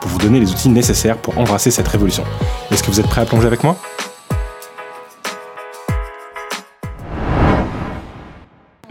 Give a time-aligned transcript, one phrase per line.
[0.00, 2.24] pour vous donner les outils nécessaires pour embrasser cette révolution.
[2.70, 3.76] Est-ce que vous êtes prêts à plonger avec moi?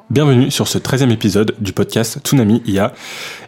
[0.09, 2.93] Bienvenue sur ce 13e épisode du podcast Tsunami IA.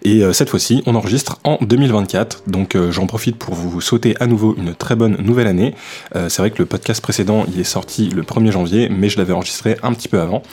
[0.03, 2.43] Et euh, cette fois-ci, on enregistre en 2024.
[2.47, 5.73] Donc euh, j'en profite pour vous souhaiter à nouveau une très bonne nouvelle année.
[6.15, 9.17] Euh, c'est vrai que le podcast précédent, il est sorti le 1er janvier, mais je
[9.17, 10.43] l'avais enregistré un petit peu avant.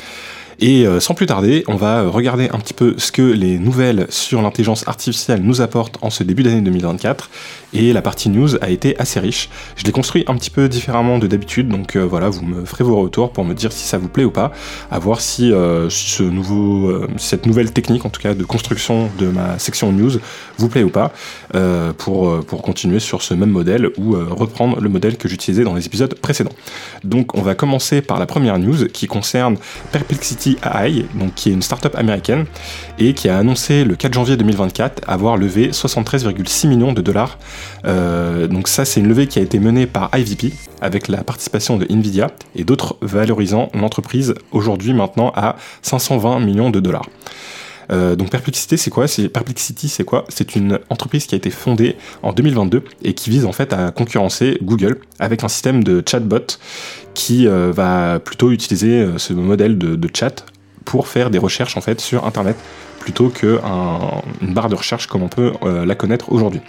[0.61, 4.41] Et sans plus tarder, on va regarder un petit peu ce que les nouvelles sur
[4.43, 7.31] l'intelligence artificielle nous apportent en ce début d'année 2024
[7.73, 9.49] et la partie news a été assez riche.
[9.77, 12.85] Je l'ai construit un petit peu différemment de d'habitude, donc euh, voilà, vous me ferez
[12.85, 14.53] vos retours pour me dire si ça vous plaît ou pas,
[14.91, 19.11] à voir si euh, ce nouveau, euh, cette nouvelle technique, en tout cas de construction
[19.19, 20.13] de ma section news,
[20.59, 21.13] vous plaît ou pas,
[21.99, 25.87] pour, pour continuer sur ce même modèle ou reprendre le modèle que j'utilisais dans les
[25.87, 26.53] épisodes précédents.
[27.05, 29.57] Donc on va commencer par la première news qui concerne
[29.93, 30.46] Perplexity
[31.35, 32.47] Qui est une startup américaine
[32.99, 37.39] et qui a annoncé le 4 janvier 2024 avoir levé 73,6 millions de dollars
[37.87, 41.77] euh, donc ça, c'est une levée qui a été menée par IVP avec la participation
[41.77, 47.07] de Nvidia et d'autres valorisant l'entreprise aujourd'hui maintenant à 520 millions de dollars.
[47.91, 49.09] Euh, donc Perplexity, c'est quoi?
[49.09, 50.25] C'est Perplexity, c'est quoi?
[50.29, 53.91] C'est une entreprise qui a été fondée en 2022 et qui vise en fait à
[53.91, 56.59] concurrencer Google avec un système de chatbot
[57.15, 60.47] qui euh, va plutôt utiliser ce modèle de, chat
[60.87, 62.57] pour faire des recherches en fait sur Internet
[63.01, 63.61] plutôt qu'une
[64.41, 66.61] barre de recherche comme on peut la connaître aujourd'hui.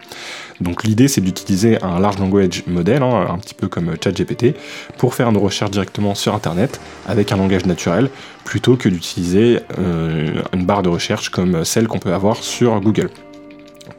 [0.61, 4.55] Donc l'idée c'est d'utiliser un large language model, hein, un petit peu comme ChatGPT,
[4.97, 8.09] pour faire nos recherches directement sur Internet avec un langage naturel,
[8.43, 13.09] plutôt que d'utiliser euh, une barre de recherche comme celle qu'on peut avoir sur Google.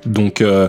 [0.04, 0.68] Donc euh,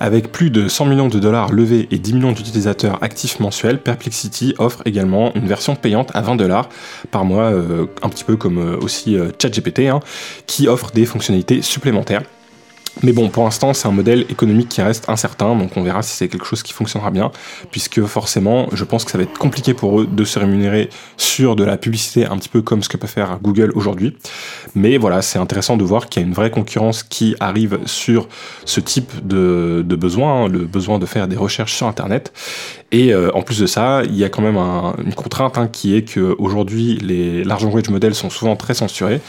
[0.00, 4.54] avec plus de 100 millions de dollars levés et 10 millions d'utilisateurs actifs mensuels, Perplexity
[4.58, 6.68] offre également une version payante à 20 dollars
[7.10, 10.00] par mois, euh, un petit peu comme aussi ChatGPT, hein,
[10.46, 12.22] qui offre des fonctionnalités supplémentaires.
[13.02, 16.16] Mais bon, pour l'instant, c'est un modèle économique qui reste incertain, donc on verra si
[16.16, 17.30] c'est quelque chose qui fonctionnera bien,
[17.70, 21.56] puisque forcément, je pense que ça va être compliqué pour eux de se rémunérer sur
[21.56, 24.16] de la publicité, un petit peu comme ce que peut faire Google aujourd'hui.
[24.74, 28.28] Mais voilà, c'est intéressant de voir qu'il y a une vraie concurrence qui arrive sur
[28.64, 32.32] ce type de, de besoin, hein, le besoin de faire des recherches sur Internet.
[32.92, 35.96] Et euh, en plus de ça, il y a quand même une contrainte hein, qui
[35.96, 39.20] est qu'aujourd'hui, les large language models sont souvent très censurés.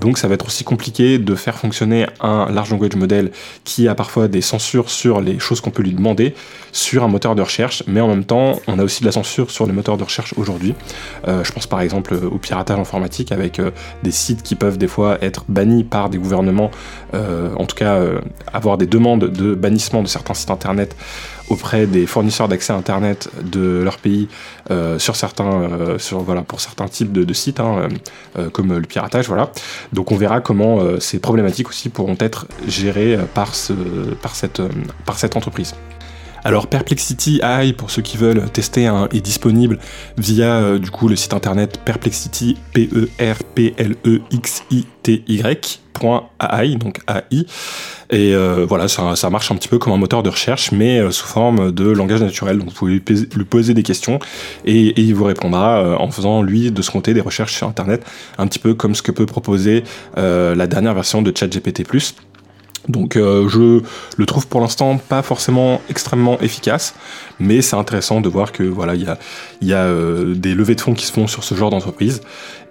[0.00, 3.30] Donc ça va être aussi compliqué de faire fonctionner un large language model
[3.64, 6.34] qui a parfois des censures sur les choses qu'on peut lui demander
[6.72, 7.82] sur un moteur de recherche.
[7.86, 10.32] Mais en même temps, on a aussi de la censure sur les moteurs de recherche
[10.38, 10.74] aujourd'hui.
[11.28, 14.88] Euh, je pense par exemple au piratage informatique avec euh, des sites qui peuvent des
[14.88, 16.70] fois être bannis par des gouvernements,
[17.12, 18.00] en tout cas
[18.52, 20.96] avoir des demandes de bannissement de certains sites internet
[21.52, 24.28] auprès des fournisseurs d'accès Internet de leur pays
[24.70, 27.88] euh, sur certains, euh, voilà, pour certains types de, sites, hein,
[28.38, 29.28] euh, comme le piratage.
[29.28, 29.52] Voilà.
[29.92, 33.72] Donc on verra comment ces problématiques aussi pourront être gérées par, ce,
[34.22, 34.62] par, cette,
[35.04, 35.74] par cette entreprise.
[36.44, 39.78] Alors Perplexity AI, pour ceux qui veulent tester, hein, est disponible
[40.18, 44.84] via du coup le site internet perplexity p e r p l e x i
[45.02, 47.46] t y .ai, donc AI.
[48.10, 51.10] Et euh, voilà, ça, marche un petit peu comme un moteur de recherche, mais euh,
[51.10, 52.58] sous forme de langage naturel.
[52.58, 54.18] Donc vous pouvez lui poser des questions
[54.64, 58.04] et, il vous répondra euh, en faisant, lui, de ce côté, des recherches sur Internet,
[58.38, 59.84] un petit peu comme ce que peut proposer
[60.16, 61.84] la dernière version de ChatGPT+.
[62.88, 63.80] Donc je
[64.16, 66.94] le trouve pour l'instant pas forcément extrêmement efficace,
[67.38, 69.18] mais c'est intéressant de voir que voilà il y a,
[69.60, 69.88] y a
[70.34, 72.22] des levées de fonds qui se font sur ce genre d'entreprise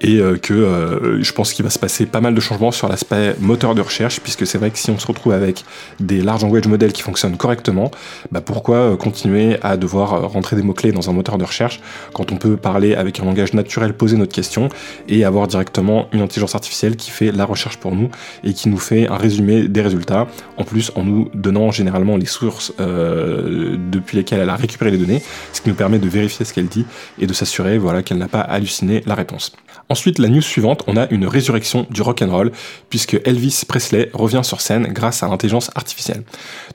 [0.02, 2.90] et euh, que euh, je pense qu'il va se passer pas mal de changements sur
[2.90, 5.64] l'aspect moteur de recherche, puisque c'est vrai que si on se retrouve avec
[6.00, 7.92] des large language models qui fonctionnent correctement,
[8.32, 11.80] bah pourquoi euh, continuer à devoir rentrer des mots-clés dans un moteur de recherche
[12.14, 14.70] quand on peut parler avec un langage naturel, poser notre question
[15.08, 18.10] et avoir directement une intelligence artificielle qui fait la recherche pour nous
[18.44, 20.28] et qui nous fait un résumé des résultats,
[20.58, 25.22] en plus en nous donnant généralement les sources depuis lesquelles elle a récupéré les données,
[25.54, 26.86] ce qui nous permet de vérifier ce qu'elle dit
[27.20, 29.54] et de s'assurer voilà, qu'elle n'a pas halluciné la réponse.
[29.90, 32.52] Ensuite, la news suivante, on a une résurrection du rock'n'roll,
[32.90, 36.24] puisque Elvis Presley revient sur scène grâce à l'intelligence artificielle.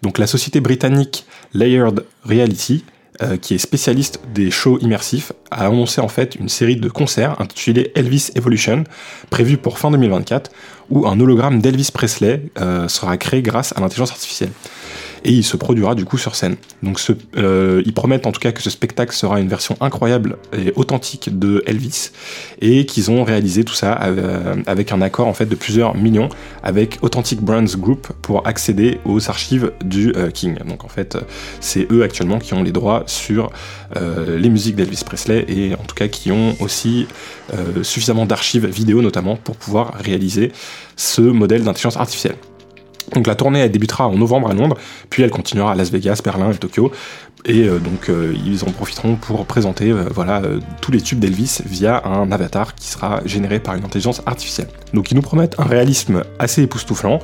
[0.02, 1.24] Donc la société britannique
[1.54, 2.84] Layered Reality,
[3.22, 7.40] euh, qui est spécialiste des shows immersifs, a annoncé en fait une série de concerts
[7.40, 8.84] intitulés Elvis Evolution,
[9.30, 10.50] prévue pour fin 2024,
[10.90, 14.50] où un hologramme d'Elvis Presley euh, sera créé grâce à l'intelligence artificielle.
[15.26, 16.56] Et il se produira du coup sur scène.
[16.82, 17.00] Donc
[17.36, 21.36] euh, ils promettent en tout cas que ce spectacle sera une version incroyable et authentique
[21.36, 22.12] de Elvis
[22.60, 26.28] et qu'ils ont réalisé tout ça euh, avec un accord en fait de plusieurs millions
[26.62, 30.58] avec Authentic Brands Group pour accéder aux archives du euh, King.
[30.64, 31.18] Donc en fait
[31.60, 33.50] c'est eux actuellement qui ont les droits sur
[33.94, 37.06] les musiques d'Elvis Presley et en tout cas qui ont aussi
[37.82, 40.52] suffisamment d'archives vidéo notamment pour pouvoir réaliser
[40.96, 42.36] ce modèle d'intelligence artificielle.
[43.14, 44.76] Donc la tournée elle débutera en novembre à Londres,
[45.10, 46.92] puis elle continuera à Las Vegas, Berlin et Tokyo.
[47.46, 50.42] Et euh, donc euh, ils en profiteront pour présenter euh, voilà,
[50.80, 54.68] tous les tubes d'Elvis via un avatar qui sera généré par une intelligence artificielle.
[54.92, 57.20] Donc ils nous promettent un réalisme assez époustouflant.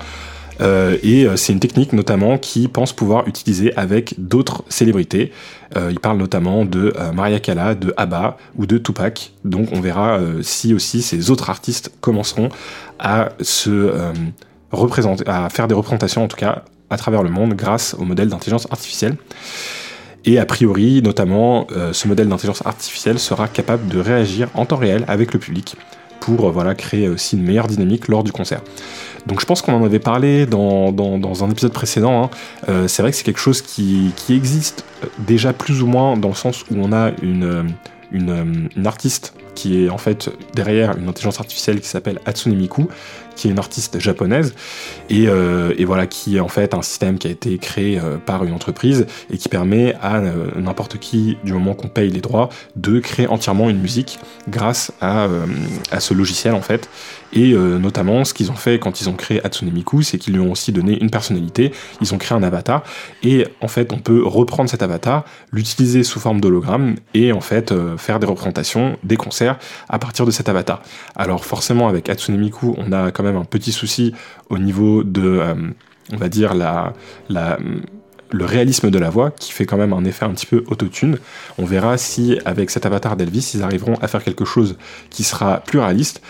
[1.03, 5.33] et c'est une technique notamment qu'ils pensent pouvoir utiliser avec d'autres célébrités.
[5.75, 9.33] ils parlent notamment de Maria Callas, de ABBA ou de Tupac.
[9.45, 12.49] Donc on verra si aussi ces autres artistes commenceront
[13.01, 13.91] à se
[15.27, 18.67] à faire des représentations en tout cas à travers le monde grâce au modèle d'intelligence
[18.71, 19.17] artificielle.
[20.25, 24.77] Et a priori, notamment, euh, ce modèle d'intelligence artificielle sera capable de réagir en temps
[24.77, 25.75] réel avec le public
[26.21, 28.61] pour euh, voilà, créer aussi une meilleure dynamique lors du concert.
[29.27, 32.25] Donc je pense qu'on en avait parlé dans, dans, un épisode précédent.
[32.25, 32.31] Hein.
[32.69, 34.85] Euh, c'est vrai que c'est quelque chose qui, qui, existe
[35.19, 37.75] déjà plus ou moins dans le sens où on a une,
[38.13, 42.89] une, une artiste qui est en fait derrière une intelligence artificielle qui s'appelle Hatsune Miku,
[43.37, 44.55] qui est une artiste japonaise,
[45.11, 48.17] et, euh, et, voilà, qui est en fait un système qui a été créé euh,
[48.19, 52.21] par une entreprise et qui permet à euh, n'importe qui, du moment qu'on paye les
[52.21, 54.19] droits, de créer entièrement une musique
[54.49, 55.29] grâce à,
[55.91, 56.89] à ce logiciel en fait.
[57.33, 60.41] Et notamment, ce qu'ils ont fait quand ils ont créé Hatsune Miku, c'est qu'ils lui
[60.41, 62.83] ont aussi donné une personnalité, ils ont créé un avatar,
[63.23, 67.73] et en fait, on peut reprendre cet avatar, l'utiliser sous forme d'hologramme, et en fait,
[67.97, 69.59] faire des représentations, des concerts
[69.89, 70.83] à partir de cet avatar.
[71.17, 74.13] Alors forcément, avec Hatsune Miku, on a même un petit souci
[74.51, 75.55] au niveau de, euh,
[76.13, 76.93] on va dire, la,
[77.29, 77.59] la,
[78.31, 81.19] le réalisme de la voix, qui fait quand même un effet un petit peu autotune.
[81.59, 84.77] On verra si, avec cet avatar d'Elvis, ils arriveront à faire quelque chose
[85.11, 86.21] qui sera plus réaliste.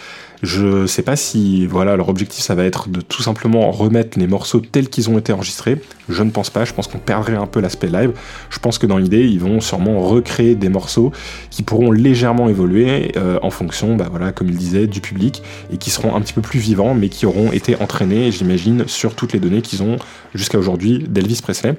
[0.43, 4.27] Je sais pas si voilà leur objectif ça va être de tout simplement remettre les
[4.27, 5.81] morceaux tels qu'ils ont été enregistrés.
[6.09, 8.11] Je ne pense pas, je pense qu'on perdrait un peu l'aspect live.
[8.51, 11.13] Je pense que dans l'idée, ils vont sûrement recréer des morceaux
[11.51, 15.77] qui pourront légèrement évoluer euh, en fonction, bah voilà, comme il disait, du public et
[15.77, 19.33] qui seront un petit peu plus vivants, mais qui auront été entraînés, j'imagine, sur toutes
[19.33, 19.97] les données qu'ils ont
[20.35, 21.77] jusqu'à aujourd'hui d'Elvis Presley.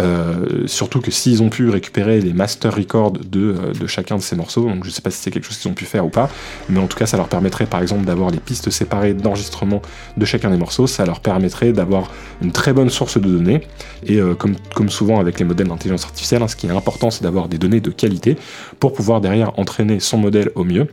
[0.00, 4.22] Euh, surtout que s'ils ont pu récupérer les master records de, euh, de chacun de
[4.22, 6.10] ces morceaux, donc je sais pas si c'est quelque chose qu'ils ont pu faire ou
[6.10, 6.28] pas,
[6.68, 9.82] mais en tout cas ça leur permettrait par exemple d'avoir les pistes séparées d'enregistrement
[10.16, 12.10] de chacun des morceaux, ça leur permettrait d'avoir
[12.42, 13.62] une très bonne source de données.
[14.06, 17.22] Et euh, comme, souvent avec les modèles d'intelligence artificielle, hein, ce qui est important, c'est
[17.22, 18.36] d'avoir des données de qualité
[18.80, 20.88] pour pouvoir derrière entraîner son modèle au mieux.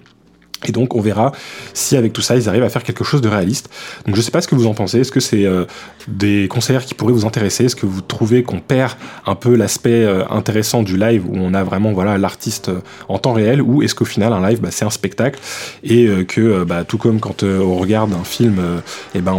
[0.68, 1.31] Et donc on verra
[1.74, 3.69] si avec tout ça ils arrivent à faire quelque chose de réaliste.
[4.06, 5.00] Donc je sais pas ce que vous en pensez.
[5.00, 5.66] Est-ce que c'est euh,
[6.08, 7.66] des concerts qui pourraient vous intéresser?
[7.66, 8.94] Est-ce que vous trouvez qu'on perd
[9.25, 13.18] un peu l'aspect euh, intéressant du live où on a vraiment voilà l'artiste euh, en
[13.18, 13.62] temps réel?
[13.62, 15.40] Ou est-ce qu'au final un live bah, c'est un spectacle
[15.84, 18.57] et que bah, tout comme quand on regarde un film,
[19.16, 19.38] et ben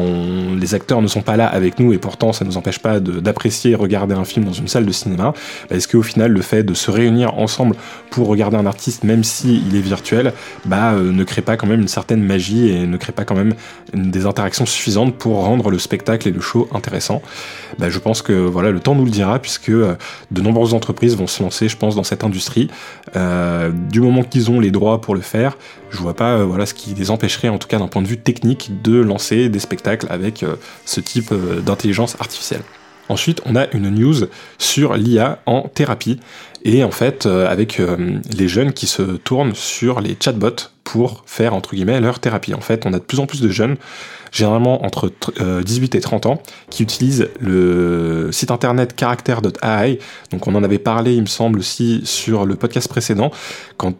[0.58, 3.00] les acteurs ne sont pas là avec nous et pourtant ça ne nous empêche pas
[3.00, 5.32] d'apprécier regarder un film dans une salle de cinéma.
[5.68, 7.76] Bah, est-ce qu'au final le fait de se réunir ensemble
[8.10, 10.32] pour regarder un artiste même si est virtuel,
[10.64, 13.54] bah ne crée pas quand même une certaine magie et ne crée pas quand même
[13.94, 17.22] des interactions suffisantes pour rendre le spectacle et le show intéressant.
[17.78, 19.94] Bah, je pense que voilà, le temps nous le dira puisque euh,
[20.30, 22.68] de nombreuses entreprises vont se lancer, je pense, dans cette industrie.
[23.16, 25.56] Euh, du moment qu'ils ont les droits pour le faire,
[25.90, 28.08] je vois pas euh, voilà ce qui les empêcherait, en tout cas d'un point de
[28.08, 30.44] vue technique, de lancer des spectacles avec
[30.84, 31.32] ce type
[31.64, 32.62] d'intelligence artificielle.
[33.08, 34.26] Ensuite, on a une news
[34.58, 36.20] sur l'IA en thérapie
[36.64, 37.80] et en fait avec
[38.36, 42.54] les jeunes qui se tournent sur les chatbots pour faire entre guillemets leur thérapie.
[42.54, 43.76] En fait, on a de plus en plus de jeunes,
[44.32, 49.98] généralement entre 18 euh, et 30 ans, qui utilisent le site internet character.ai.
[50.30, 53.30] Donc on en avait parlé, il me semble aussi sur le podcast précédent,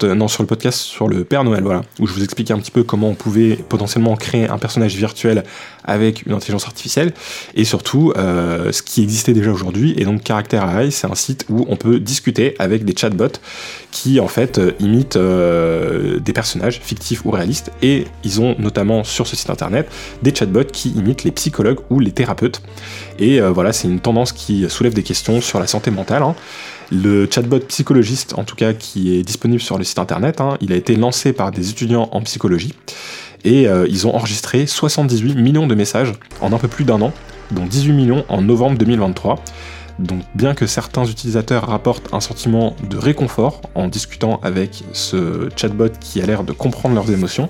[0.03, 2.59] euh, non sur le podcast sur le Père Noël, voilà, où je vous expliquais un
[2.59, 5.45] petit peu comment on pouvait potentiellement créer un personnage virtuel
[5.85, 7.13] avec une intelligence artificielle
[7.55, 9.95] et surtout euh, ce qui existait déjà aujourd'hui.
[9.99, 13.39] Et donc Character.ai, c'est un site où on peut discuter avec des chatbots
[13.91, 19.37] qui en fait imitent des personnages fictifs ou réalistes, et ils ont notamment sur ce
[19.37, 19.89] site internet
[20.23, 22.63] des chatbots qui imitent les psychologues ou les thérapeutes.
[23.19, 26.23] Et euh, voilà, c'est une tendance qui soulève des questions sur la santé mentale.
[26.23, 26.35] Hein.
[26.91, 30.73] Le chatbot psychologiste, en tout cas, qui est disponible sur le site internet, hein, il
[30.73, 32.75] a été lancé par des étudiants en psychologie
[33.45, 37.13] et euh, ils ont enregistré 78 millions de messages en un peu plus d'un an,
[37.51, 39.43] dont 18 millions en novembre 2023.
[40.03, 45.91] Donc bien que certains utilisateurs rapportent un sentiment de réconfort en discutant avec ce chatbot
[46.01, 47.49] qui a l'air de comprendre leurs émotions,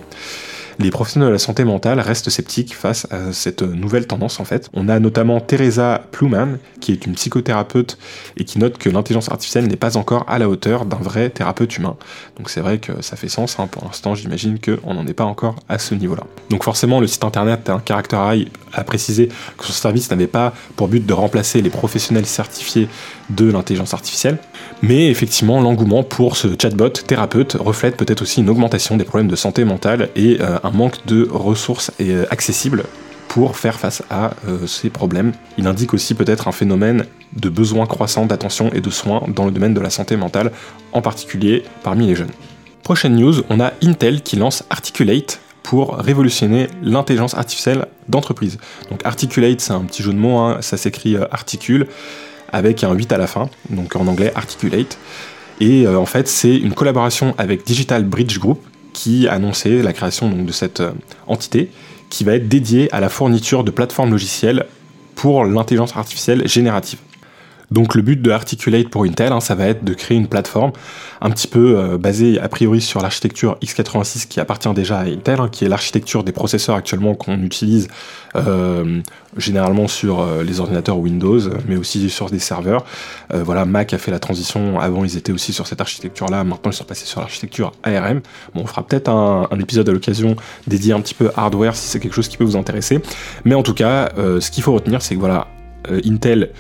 [0.79, 4.71] les professionnels de la santé mentale restent sceptiques face à cette nouvelle tendance en fait.
[4.73, 7.99] On a notamment Teresa Pluman, qui est une psychothérapeute
[8.37, 11.77] et qui note que l'intelligence artificielle n'est pas encore à la hauteur d'un vrai thérapeute
[11.77, 11.97] humain.
[12.37, 13.67] Donc c'est vrai que ça fait sens, hein.
[13.67, 16.25] pour l'instant j'imagine qu'on n'en est pas encore à ce niveau-là.
[16.51, 18.33] Donc forcément le site internet un caractère
[18.73, 22.89] a précisé que son service n'avait pas pour but de remplacer les professionnels certifiés
[23.31, 24.39] de l'intelligence artificielle,
[24.83, 29.37] mais effectivement l'engouement pour ce chatbot thérapeute reflète peut-être aussi une augmentation des problèmes de
[29.37, 32.85] santé mentale et euh, un manque de ressources euh, accessibles
[33.29, 35.33] pour faire face à euh, ces problèmes.
[35.57, 39.53] Il indique aussi peut-être un phénomène de besoin croissant d'attention et de soins dans le
[39.53, 40.53] domaine de la santé mentale,
[40.93, 42.33] en particulier parmi les jeunes.
[42.83, 48.59] Prochaine news, on a Intel qui lance Articulate pour révolutionner l'intelligence artificielle d'entreprise.
[48.91, 50.59] Donc Articulate, c'est un petit jeu de mots, hein.
[50.61, 51.87] ça s'écrit articule
[52.53, 54.99] avec un 8 à la fin, donc en anglais Articulate.
[55.61, 58.61] Et euh, en fait, c'est une collaboration avec Digital Bridge Group
[58.93, 60.83] qui a annoncé la création de cette
[61.27, 61.71] entité
[62.11, 64.67] qui va être dédié à la fourniture de plateformes logicielles
[65.15, 66.99] pour l'intelligence artificielle générative.
[67.73, 70.73] Donc le but de Articulate pour Intel, hein, ça va être de créer une plateforme
[71.23, 75.41] un petit peu euh, basée a priori sur l'architecture x86 qui appartient déjà à Intel,
[75.41, 77.89] hein, qui est l'architecture des processeurs actuellement qu'on utilise
[78.37, 79.01] euh,
[79.39, 82.85] généralement sur euh, les ordinateurs Windows, mais aussi sur des serveurs.
[83.33, 84.79] voilà, Mac a fait la transition.
[84.79, 86.45] Avant, ils étaient aussi sur cette architecture-là.
[86.45, 88.21] Maintenant, ils sont passés sur l'architecture ARM.
[88.55, 90.37] Bon, on fera peut-être un, un, épisode à l'occasion
[90.67, 93.01] dédié un petit peu hardware si c'est quelque chose qui peut vous intéresser.
[93.47, 95.47] Mais en tout cas, ce qu'il faut retenir, c'est que voilà,
[96.05, 96.51] Intel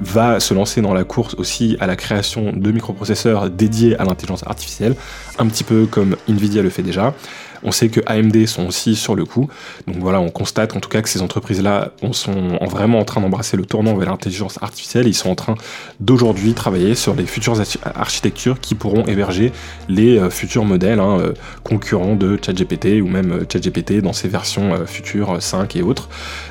[0.00, 4.44] va se lancer dans la course aussi à la création de microprocesseurs dédiés à l'intelligence
[4.46, 4.94] artificielle,
[5.38, 7.14] un petit peu comme Nvidia le fait déjà.
[7.62, 9.48] On sait que AMD sont aussi sur le coup.
[9.86, 13.56] Donc voilà, on constate en tout cas que ces entreprises-là sont vraiment en train d'embrasser
[13.56, 15.06] le tournant vers l'intelligence artificielle.
[15.06, 15.54] Ils sont en train
[16.00, 17.60] d'aujourd'hui travailler sur les futures
[17.94, 19.52] architectures qui pourront héberger
[19.88, 21.32] les euh, futurs modèles hein, euh,
[21.64, 26.08] concurrents de ChatGPT ou même euh, ChatGPT dans ses versions futures 5 et autres.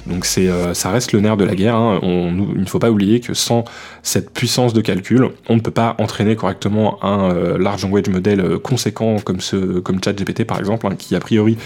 [0.07, 1.75] Donc ça reste le nerf de la guerre.
[1.75, 1.99] Hein.
[2.03, 3.65] il ne faut pas oublier que sans
[4.03, 9.17] cette puissance de calcul, on ne peut pas entraîner correctement un large language model conséquent
[9.19, 11.57] comme ChatGPT par exemple, hein, qui a priori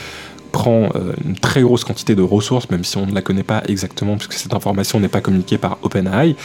[0.50, 3.63] prend euh, une très grosse quantité de ressources, même si on ne la connaît pas
[3.67, 6.36] exactement, puisque cette information n'est pas communiquée par OpenAI.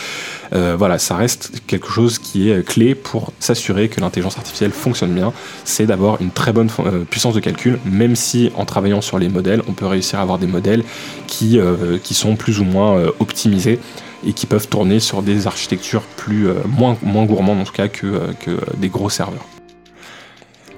[0.53, 5.15] Euh, voilà, ça reste quelque chose qui est clé pour s'assurer que l'intelligence artificielle fonctionne
[5.15, 5.33] bien,
[5.65, 9.29] c'est d'avoir une très bonne euh, puissance de calcul, même si en travaillant sur les
[9.29, 10.85] modèles, on peut réussir à avoir des modèles
[11.27, 11.59] qui,
[12.03, 13.79] qui sont plus ou moins optimisés
[14.27, 18.33] et qui peuvent tourner sur des architectures plus, moins, moins gourmandes en tout cas que,
[18.41, 19.45] que des gros serveurs.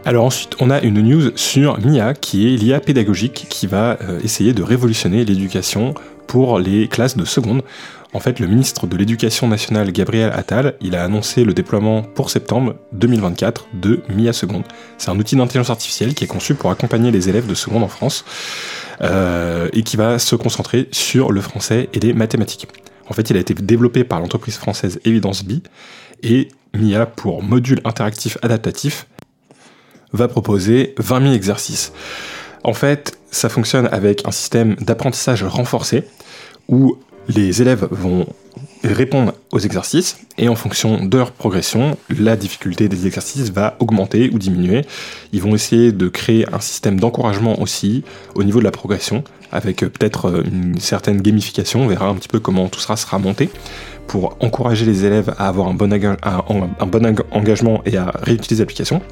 [0.06, 4.20] Alors ensuite, on a une news sur MIA, qui est l'IA pédagogique, qui va euh,
[4.22, 5.94] essayer de révolutionner l'éducation
[6.28, 7.62] pour les classes de seconde.
[8.12, 12.30] En fait, le ministre de l'Éducation nationale, Gabriel Attal, il a annoncé le déploiement pour
[12.30, 14.62] septembre 2024 de MIA Seconde.
[14.96, 17.88] C'est un outil d'intelligence artificielle qui est conçu pour accompagner les élèves de seconde en
[17.88, 18.24] France
[19.00, 22.68] euh, et qui va se concentrer sur le français et les mathématiques.
[23.08, 25.54] En fait, il a été développé par l'entreprise française Evidence B
[26.22, 29.08] et MIA pour module interactif adaptatif
[30.12, 31.92] va proposer 20 000 exercices.
[32.64, 36.04] En fait, ça fonctionne avec un système d'apprentissage renforcé
[36.68, 36.96] où
[37.28, 38.26] les élèves vont
[38.84, 44.30] répondre aux exercices et en fonction de leur progression, la difficulté des exercices va augmenter
[44.32, 44.82] ou diminuer.
[45.32, 49.78] Ils vont essayer de créer un système d'encouragement aussi au niveau de la progression avec
[49.78, 51.82] peut-être une certaine gamification.
[51.82, 53.50] On verra un petit peu comment tout ça sera monté
[54.06, 55.92] pour encourager les élèves à avoir un bon
[57.32, 59.02] engagement et à réutiliser l'application.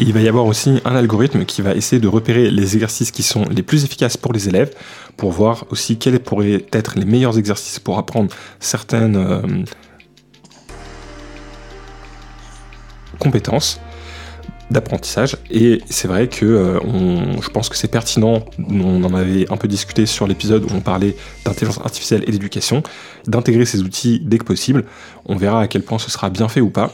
[0.00, 3.22] Il va y avoir aussi un algorithme qui va essayer de repérer les exercices qui
[3.22, 4.74] sont les plus efficaces pour les élèves,
[5.16, 9.42] pour voir aussi quels pourraient être les meilleurs exercices pour apprendre certaines euh,
[13.18, 13.78] compétences
[14.70, 15.36] d'apprentissage.
[15.50, 19.68] Et c'est vrai que euh, je pense que c'est pertinent, on en avait un peu
[19.68, 22.82] discuté sur l'épisode où on parlait d'intelligence artificielle et d'éducation,
[23.26, 24.84] d'intégrer ces outils dès que possible.
[25.26, 26.92] On verra à quel point ce sera bien fait ou pas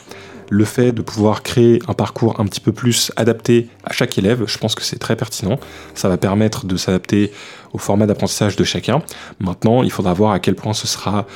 [0.50, 4.44] le fait de pouvoir créer un parcours un petit peu plus adapté à chaque élève,
[4.46, 5.58] je pense que c'est très pertinent.
[5.94, 7.32] Ça va permettre de s'adapter
[7.72, 9.02] au format d'apprentissage de chacun.
[9.40, 11.26] Maintenant, il faudra voir à quel point ce sera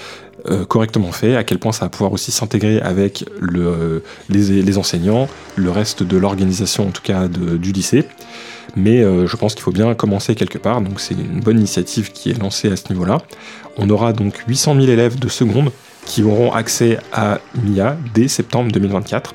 [0.48, 5.28] euh, correctement fait, à quel point ça va pouvoir aussi s'intégrer avec le, les, enseignants,
[5.56, 8.06] le reste de l'organisation en tout cas du lycée.
[8.76, 12.12] Mais euh, je pense qu'il faut bien commencer quelque part, donc c'est une bonne initiative
[12.12, 13.18] qui est lancée à ce niveau-là.
[13.76, 15.72] On aura donc 800 000 élèves de seconde
[16.06, 19.34] qui auront accès à MIA dès septembre 2024.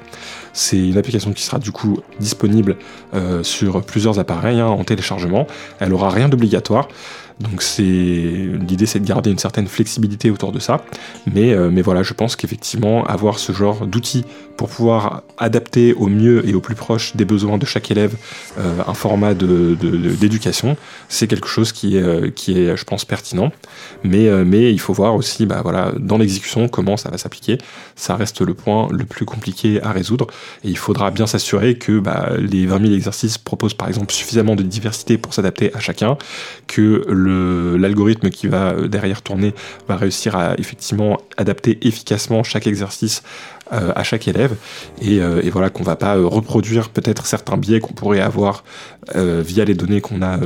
[0.54, 2.78] C'est une application qui sera du coup disponible
[3.14, 5.48] euh, sur plusieurs appareils hein, en téléchargement.
[5.80, 6.88] Elle aura rien d'obligatoire.
[7.40, 10.86] Donc l'idée, c'est de garder une certaine flexibilité autour de ça.
[11.32, 14.26] Mais, euh, mais voilà, je pense qu'effectivement, avoir ce genre d'outils
[14.56, 18.16] pour pouvoir adapter au mieux et au plus proche des besoins de chaque élève
[18.58, 20.76] euh, un format d'éducation, de,
[21.10, 23.52] c'est quelque chose qui est, euh, qui est, je pense, pertinent.
[24.06, 27.58] Mais, mais il faut voir aussi, bah, voilà, dans l'exécution, comment ça va s'appliquer.
[27.96, 30.28] Ça reste le point le plus compliqué à résoudre.
[30.64, 34.56] Et il faudra bien s'assurer que bah, les 20 000 exercices proposent par exemple suffisamment
[34.56, 36.18] de diversité pour s'adapter à chacun,
[36.68, 39.54] que l'algorithme qui va euh, derrière tourner
[39.88, 43.24] va réussir à effectivement adapter efficacement chaque exercice
[43.74, 44.56] euh, à chaque élève
[45.02, 48.64] et, euh, voilà qu'on va pas reproduire peut-être certains biais qu'on pourrait avoir
[49.16, 50.40] via les données qu'on a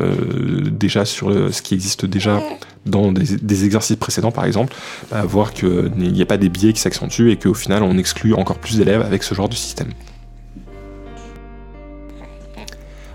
[0.69, 2.41] déjà sur ce qui existe déjà
[2.86, 4.75] dans des, exercices précédents par exemple,
[5.24, 8.57] voir qu'il n'y a pas des biais qui s'accentuent et qu'au final on exclut encore
[8.57, 9.89] plus d'élèves avec ce genre de système.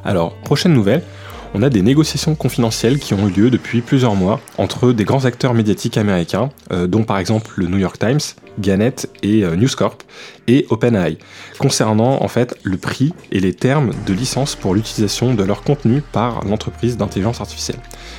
[0.05, 1.03] Alors, prochaine nouvelle,
[1.55, 5.25] on a des négociations confidentielles qui ont eu lieu depuis plusieurs mois entre des grands
[5.25, 8.19] acteurs médiatiques américains, euh, dont par exemple le New York Times,
[8.59, 10.03] Gannett et euh, News Corp,
[10.49, 11.17] et OpenAI,
[11.59, 16.03] concernant en fait le prix et les termes de licence pour l'utilisation de leur contenu
[16.13, 17.79] par l'entreprise d'intelligence artificielle.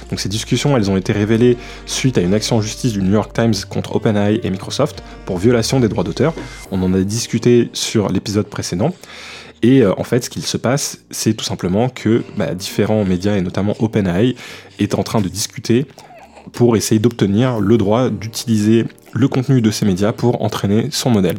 [0.10, 3.14] Donc ces discussions, elles ont été révélées suite à une action en justice du New
[3.14, 6.34] York Times contre OpenAI et Microsoft pour violation des droits d'auteur.
[6.72, 8.94] On en a discuté sur l'épisode précédent.
[9.66, 13.36] Et euh, en fait, ce qu'il se passe, c'est tout simplement que bah, différents médias,
[13.36, 14.36] et notamment OpenAI,
[14.78, 15.88] est en train de discuter
[16.54, 21.38] pour essayer d'obtenir le droit d'utiliser le contenu de ces médias pour entraîner son modèle.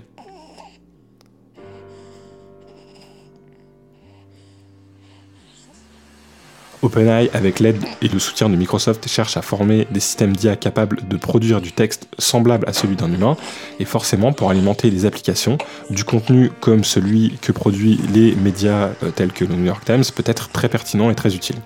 [6.87, 11.01] OpenAI, avec l'aide et le soutien de Microsoft, cherche à former des systèmes d'IA capables
[11.09, 13.37] de produire du texte semblable à celui d'un humain,
[13.79, 15.59] et forcément pour alimenter des applications,
[15.91, 20.05] du contenu comme celui que produisent les médias euh, tels que le New York Times
[20.15, 21.57] peut être très pertinent et très utile.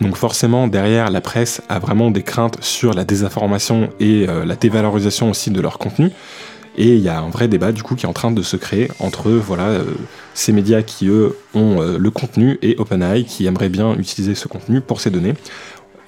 [0.00, 4.54] Donc forcément, derrière, la presse a vraiment des craintes sur la désinformation et euh, la
[4.54, 6.10] dévalorisation aussi de leur contenu.
[6.76, 8.56] Et il y a un vrai débat du coup qui est en train de se
[8.56, 9.84] créer entre voilà euh,
[10.32, 14.46] ces médias qui eux ont euh, le contenu et OpenAI qui aimerait bien utiliser ce
[14.46, 15.34] contenu pour ces données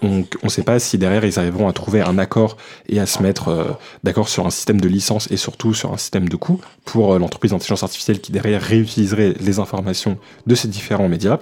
[0.02, 2.56] on ne sait pas si derrière ils arriveront à trouver un accord
[2.88, 3.64] et à se mettre euh,
[4.02, 7.18] d'accord sur un système de licence et surtout sur un système de coût pour euh,
[7.18, 11.38] l'entreprise d'intelligence artificielle qui derrière réutiliserait les informations de ces différents médias.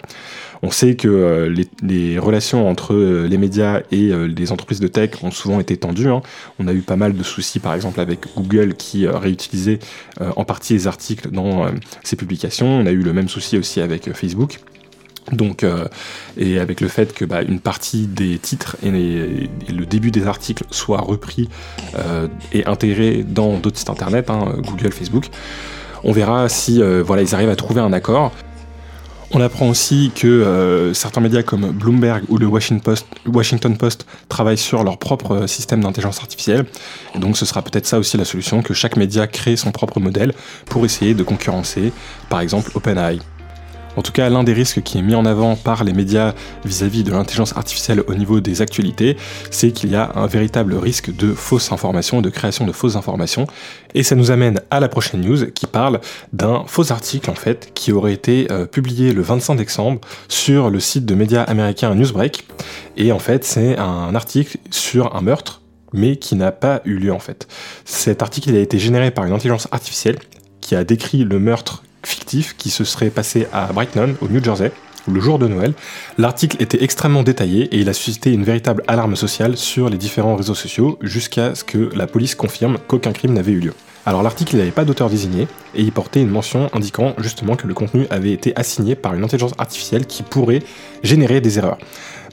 [0.63, 5.31] On sait que euh, les, relations entre les médias et les entreprises de tech ont
[5.31, 6.09] souvent été tendues.
[6.09, 6.21] Hein.
[6.59, 9.79] On a eu pas mal de soucis par exemple avec Google qui réutilisait
[10.21, 11.71] en partie les articles dans
[12.03, 12.67] ses publications.
[12.67, 14.59] On a eu le même souci aussi avec Facebook.
[15.33, 15.87] Donc, euh,
[16.37, 20.65] et avec le fait que bah, une partie des titres et, le début des articles
[20.71, 21.49] soient repris
[21.97, 25.27] euh, et intégrés dans d'autres sites internet, hein, Google, Facebook,
[26.05, 28.33] on verra si euh, voilà ils arrivent à trouver un accord.
[29.31, 34.57] On apprend aussi que certains médias comme Bloomberg ou le Washington Post, Washington Post travaillent
[34.57, 36.65] sur leur propre système d'intelligence artificielle.
[37.15, 40.01] Et donc ce sera peut-être ça aussi la solution, que chaque média crée son propre
[40.01, 40.33] modèle
[40.65, 41.93] pour essayer de concurrencer,
[42.31, 43.19] par exemple, OpenAI.
[43.99, 46.33] En tout cas, l'un des risques qui est mis en avant par les médias
[46.65, 49.17] vis-à-vis de l'intelligence artificielle au niveau des actualités,
[49.51, 53.49] c'est qu'il y a un véritable risque de fausses informations, de création de fausses informations.
[53.97, 56.01] Et ça nous amène à la prochaine news qui parle
[56.33, 60.79] d'un faux article en fait qui aurait été euh, publié le 25 décembre sur le
[60.79, 62.47] site de médias américain Newsbreak.
[62.97, 65.61] Et en fait, c'est un article sur un meurtre
[65.93, 67.49] mais qui n'a pas eu lieu en fait.
[67.85, 70.21] Cet article a été généré par une intelligence artificielle
[70.61, 74.73] qui a décrit le meurtre fictif qui se serait passé à Brighton, au New Jersey,
[75.07, 75.75] le jour de Noël.
[76.19, 80.37] L'article était extrêmement détaillé et il a suscité une véritable alarme sociale sur les différents
[80.37, 83.75] réseaux sociaux jusqu'à ce que la police confirme qu'aucun crime n'avait eu lieu.
[84.07, 87.75] Alors l'article n'avait pas d'auteur désigné et il portait une mention indiquant justement que le
[87.75, 90.63] contenu avait été assigné par une intelligence artificielle qui pourrait
[91.03, 91.79] générer des erreurs.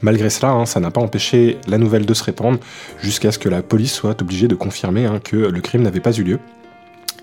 [0.01, 2.59] Malgré cela, hein, ça n'a pas empêché la nouvelle de se répandre
[3.01, 6.13] jusqu'à ce que la police soit obligée de confirmer hein, que le crime n'avait pas
[6.13, 6.39] eu lieu.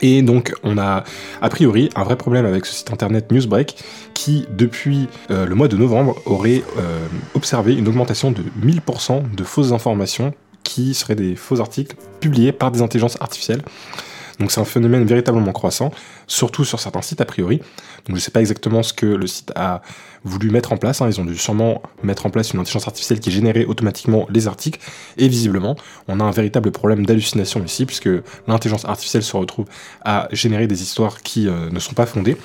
[0.03, 1.05] Et donc, on a
[1.41, 3.77] a priori un vrai problème avec ce site internet Newsbreak
[4.15, 9.45] qui, depuis euh, le mois de novembre, aurait euh, observé une augmentation de 1000% de
[9.45, 10.35] fausses informations
[10.65, 13.63] qui seraient des faux articles publiés par des intelligences artificielles.
[14.39, 15.91] Donc c'est un phénomène véritablement croissant,
[16.27, 17.59] surtout sur certains sites a priori.
[17.59, 19.83] Donc je ne sais pas exactement ce que le site a
[20.25, 21.01] voulu mettre en place.
[21.01, 21.09] Hein.
[21.09, 24.81] Ils ont dû sûrement mettre en place une intelligence artificielle qui générait automatiquement les articles.
[25.19, 25.77] Et visiblement,
[26.09, 28.11] on a un véritable problème d'hallucination ici, puisque
[28.47, 29.67] l'intelligence artificielle se retrouve
[30.05, 32.37] à générer des histoires qui euh, ne sont pas fondées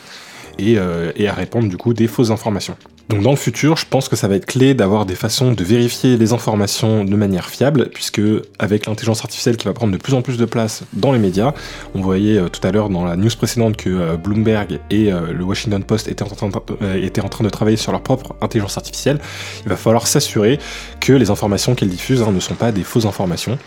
[0.60, 2.78] euh, et à répandre du coup des fausses informations.
[3.10, 5.64] Donc dans le futur, je pense que ça va être clé d'avoir des façons de
[5.64, 8.22] vérifier les informations de manière fiable, puisque
[8.60, 11.54] avec l'intelligence artificielle qui va prendre de plus en plus de place dans les médias,
[11.96, 15.32] on voyait euh, tout à l'heure dans la news précédente que euh, Bloomberg et euh,
[15.32, 19.20] le Washington Post étaient en, train de, de travailler sur leur propre intelligence artificielle,
[19.64, 20.60] il va falloir s'assurer
[21.00, 23.58] que les informations qu'elles diffusent hein, ne sont pas des fausses informations.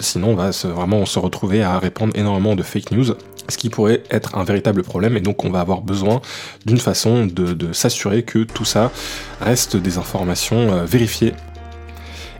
[0.00, 3.14] sinon, on va vraiment se retrouver à répandre énormément de fake news
[3.50, 6.20] ce qui pourrait être un véritable problème et donc on va avoir besoin
[6.66, 8.92] d'une façon de, s'assurer que tout ça
[9.40, 11.34] reste des informations euh, vérifiées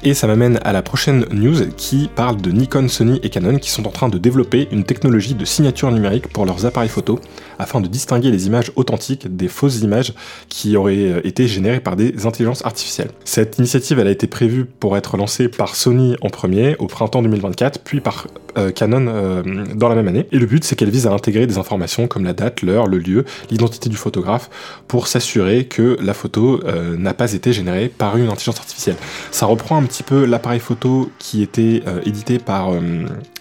[0.02, 3.68] et ça m'amène à la prochaine news qui parle de Nikon, Sony et Canon qui
[3.68, 7.20] sont en train de développer une technologie de signature numérique pour leurs appareils photo
[7.58, 10.14] afin de distinguer les images authentiques des fausses images
[10.48, 13.10] qui auraient euh, été générées par des intelligences artificielles.
[13.24, 17.20] Cette initiative elle a été prévue pour être lancée par Sony en premier au printemps
[17.20, 18.28] 2024 puis par
[18.74, 19.42] Canon euh,
[19.74, 22.24] dans la même année et le but c'est qu'elle vise à intégrer des informations comme
[22.24, 24.50] la date, l'heure, le lieu, l'identité du photographe
[24.88, 26.60] pour s'assurer que la photo
[26.98, 28.96] n'a pas été générée par une intelligence artificielle.
[29.30, 32.80] Ça reprend un petit peu l'appareil photo qui était euh, édité par euh,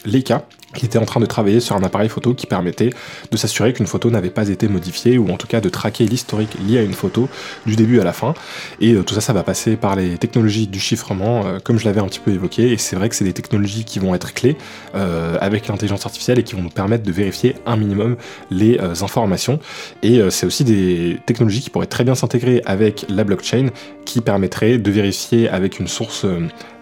[0.05, 0.45] Leica,
[0.79, 2.89] qui était en train de travailler sur un appareil photo qui permettait
[3.31, 6.55] de s'assurer qu'une photo n'avait pas été modifiée ou en tout cas de traquer l'historique
[6.67, 7.29] lié à une photo
[7.65, 8.33] du début à la fin.
[8.79, 11.99] Et euh, tout ça, ça va passer par les technologies du chiffrement, comme je l'avais
[12.01, 12.71] un petit peu évoqué.
[12.71, 14.57] Et c'est vrai que c'est des technologies qui vont être clés
[14.93, 18.15] avec l'intelligence artificielle et qui vont nous permettre de vérifier un minimum
[18.51, 19.59] les informations.
[20.03, 23.67] Et c'est aussi des technologies qui pourraient très bien s'intégrer avec la blockchain
[24.05, 26.25] qui permettrait de vérifier avec une source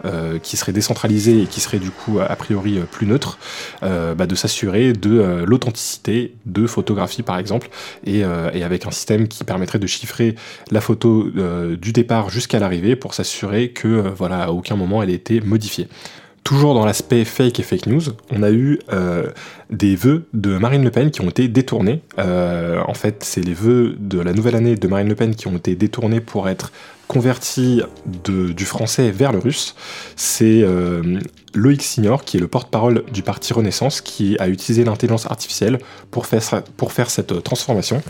[0.05, 3.39] euh, qui serait décentralisée et qui serait du coup a priori plus neutre,
[3.83, 7.69] euh, bah, de s'assurer de euh, l'authenticité de photographie par exemple,
[8.05, 10.35] et, avec un système qui permettrait de chiffrer
[10.71, 11.29] la photo
[11.79, 15.87] du départ jusqu'à l'arrivée pour s'assurer que voilà à aucun moment elle ait été modifiée.
[16.47, 18.79] Toujours dans l'aspect fake et fake news, on a eu
[19.69, 22.01] des vœux de Marine Le Pen qui ont été détournés.
[22.17, 25.57] en fait, c'est les vœux de la nouvelle année de Marine Le Pen qui ont
[25.57, 26.71] été détournés pour être
[27.07, 29.75] converti du français vers le russe,
[30.15, 31.19] c'est euh,
[31.53, 35.79] Loïc Signor, qui est le porte-parole du parti Renaissance, qui a utilisé l'intelligence artificielle
[36.11, 38.01] pour faire, cette euh, transformation.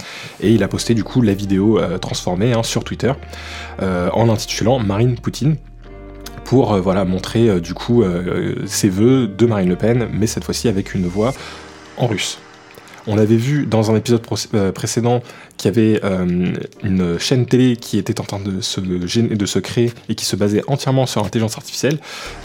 [0.41, 3.13] Et il a posté du coup la vidéo euh, transformée hein, sur Twitter
[3.80, 5.58] en l'intitulant Marine Poutine
[6.47, 8.03] pour voilà montrer du coup
[8.65, 11.33] ses vœux de Marine Le Pen, mais cette fois-ci avec une voix
[11.97, 12.39] en russe.
[13.05, 14.21] On avait vu dans un épisode
[14.73, 15.21] précédent
[15.58, 19.91] qui avait euh, une chaîne télé qui était en train de se, de se créer
[20.08, 21.98] et qui se basait entièrement sur l'intelligence artificielle.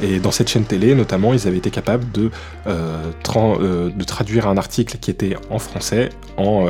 [0.03, 2.31] Et dans cette chaîne télé, notamment, ils avaient été capables de,
[2.67, 6.67] euh, euh, de traduire un article qui était en français en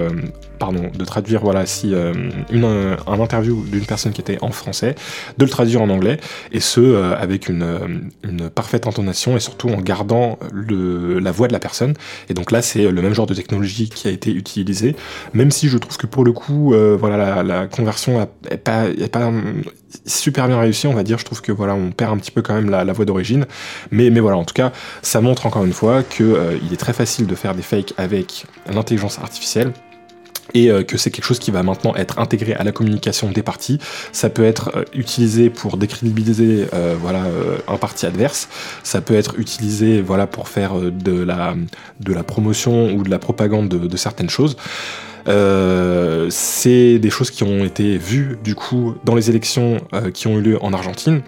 [0.58, 1.92] pardon, de traduire voilà si
[2.50, 4.96] une, un interview d'une personne qui était en français,
[5.38, 6.18] de le traduire en anglais
[6.50, 11.52] et ce avec une, une, parfaite intonation et surtout en gardant le, la voix de
[11.52, 11.94] la personne.
[12.28, 14.96] Et donc là c'est le même genre de technologie qui a été utilisé,
[15.32, 19.30] même si je trouve que pour le coup, euh, voilà, la, conversion est pas, pas
[20.06, 21.18] super bien réussie, on va dire.
[21.18, 23.46] Je trouve que voilà, on perd un petit peu quand même la, voix d'origine.
[23.90, 26.76] Mais, mais voilà, en tout cas, ça montre encore une fois qu'il euh, il est
[26.76, 29.72] très facile de faire des fakes avec l'intelligence artificielle
[30.54, 33.42] et euh, que c'est quelque chose qui va maintenant être intégré à la communication des
[33.42, 33.78] partis.
[34.12, 36.66] Ça peut être utilisé pour décrédibiliser
[37.00, 37.24] voilà
[37.68, 38.48] un parti adverse.
[38.82, 41.54] Ça peut être utilisé voilà pour faire de la
[42.00, 44.56] de la promotion ou de la propagande de, de certaines choses.
[45.28, 50.26] Euh, c'est des choses qui ont été vues du coup dans les élections euh, qui
[50.26, 51.22] ont eu lieu en Argentine.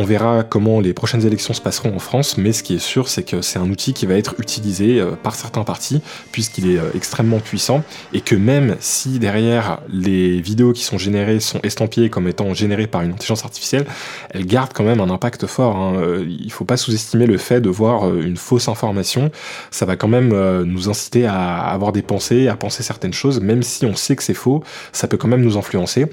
[0.00, 3.08] On verra comment les prochaines élections se passeront en France, mais ce qui est sûr,
[3.08, 6.78] c'est que c'est un outil qui va être utilisé euh, par certains partis, puisqu'il est
[6.78, 7.82] euh, extrêmement puissant,
[8.12, 12.86] et que même si derrière les vidéos qui sont générées sont estampillées comme étant générées
[12.86, 13.86] par une intelligence artificielle,
[14.30, 15.74] elles gardent quand même un impact fort.
[15.74, 15.96] Hein.
[15.96, 19.32] Euh, il faut pas sous-estimer le fait de voir une fausse information.
[19.72, 20.28] Ça va quand même
[20.62, 24.22] nous inciter à avoir des pensées, à penser certaines choses, même si on sait que
[24.22, 26.06] c'est faux, ça peut quand même nous influencer.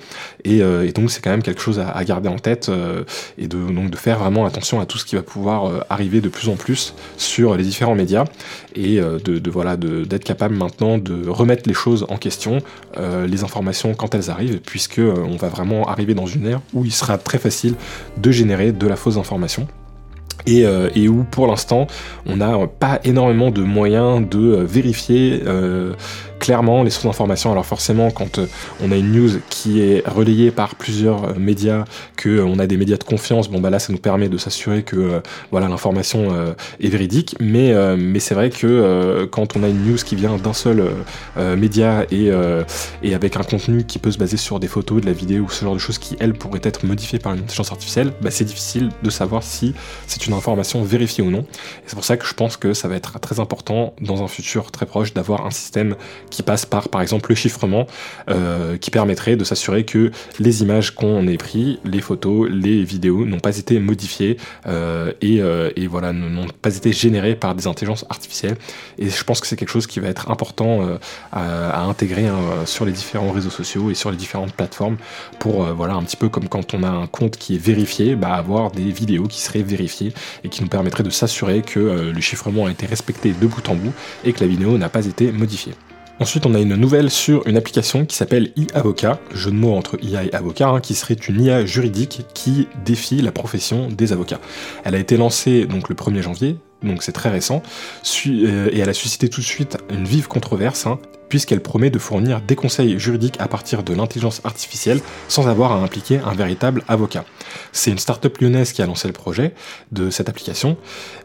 [0.44, 0.62] Et,
[0.96, 2.72] donc c'est quand même quelque chose à, garder en tête
[3.38, 6.22] et de donc de faire vraiment attention à tout ce qui va pouvoir euh, arriver
[6.22, 8.26] de plus en plus sur les différents médias
[8.76, 12.60] et euh, de, voilà d'être capable maintenant de remettre les choses en question,
[12.98, 16.86] euh, les informations quand elles arrivent, puisque on va vraiment arriver dans une ère où
[16.86, 17.76] il sera très facile
[18.18, 19.68] de générer de la fausse information.
[20.48, 21.88] Et, où pour l'instant
[22.28, 25.42] on n'a pas énormément de moyens de vérifier
[26.40, 27.52] clairement les sources d'information.
[27.52, 28.48] Alors forcément, quand euh,
[28.84, 32.68] on a une news qui est relayée par plusieurs euh, médias, que euh, on a
[32.68, 35.22] des médias de confiance, bon bah là ça nous permet de s'assurer que
[35.52, 37.36] voilà l'information est véridique.
[37.40, 40.84] Mais mais c'est vrai que quand on a une news qui vient d'un seul
[41.58, 42.32] média et
[43.04, 45.50] et avec un contenu qui peut se baser sur des photos, de la vidéo ou
[45.50, 48.46] ce genre de choses qui elles pourraient être modifiées par une intelligence artificielle, bah, c'est
[48.46, 49.74] difficile de savoir si
[50.08, 51.42] c'est une information vérifiée ou non.
[51.42, 54.28] Et c'est pour ça que je pense que ça va être très important dans un
[54.28, 55.96] futur très proche d'avoir un système
[56.30, 57.88] qui passe par par exemple le chiffrement,
[58.82, 63.40] qui permettrait de s'assurer que les images qu'on ait prises, les photos, les vidéos n'ont
[63.40, 64.38] pas été modifiées
[65.22, 65.38] et,
[65.76, 68.58] et, voilà n'ont pas été générées par des intelligences artificielles.
[68.98, 70.98] Et je pense que c'est quelque chose qui va être important
[71.32, 74.98] à, intégrer hein, sur les différents réseaux sociaux et sur les différentes plateformes
[75.40, 78.34] pour voilà un petit peu comme quand on a un compte qui est vérifié, bah,
[78.34, 82.22] avoir des vidéos qui seraient vérifiées et qui nous permettraient de s'assurer que euh, le
[82.22, 85.32] chiffrement a été respecté de bout en bout et que la vidéo n'a pas été
[85.32, 85.74] modifiée.
[86.18, 89.98] Ensuite, on a une nouvelle sur une application qui s'appelle e-avocat, jeu de mots entre
[90.02, 94.40] IA et avocat, hein, qui serait une IA juridique qui défie la profession des avocats.
[94.86, 97.62] Elle a été lancée donc le 1er janvier, donc c'est très récent,
[98.28, 101.00] euh, et elle a suscité tout de suite une vive controverse, hein,
[101.36, 105.76] puisqu'elle promet de fournir des conseils juridiques à partir de l'intelligence artificielle sans avoir à
[105.84, 107.26] impliquer un véritable avocat.
[107.74, 109.54] C'est une start-up lyonnaise qui a lancé le projet
[109.92, 110.78] de cette application,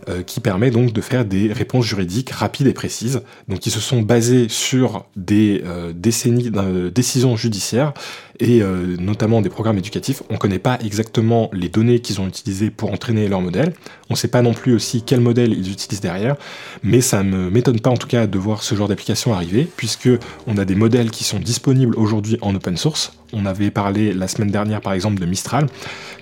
[0.09, 3.79] euh, qui permet donc de faire des réponses juridiques rapides et précises, donc qui se
[3.79, 7.93] sont basées sur des euh, décennies de décisions judiciaires
[8.41, 10.23] et euh, notamment des programmes éducatifs.
[10.31, 13.75] On ne connaît pas exactement les données qu'ils ont utilisées pour entraîner leur modèle.
[14.09, 16.37] On ne sait pas non plus aussi quel modèle ils utilisent derrière,
[16.83, 20.09] mais ça ne m'étonne pas en tout cas de voir ce genre d'application arriver, puisque
[20.47, 23.13] on a des modèles qui sont disponibles aujourd'hui en open source.
[23.33, 25.67] On avait parlé la semaine dernière par exemple de Mistral,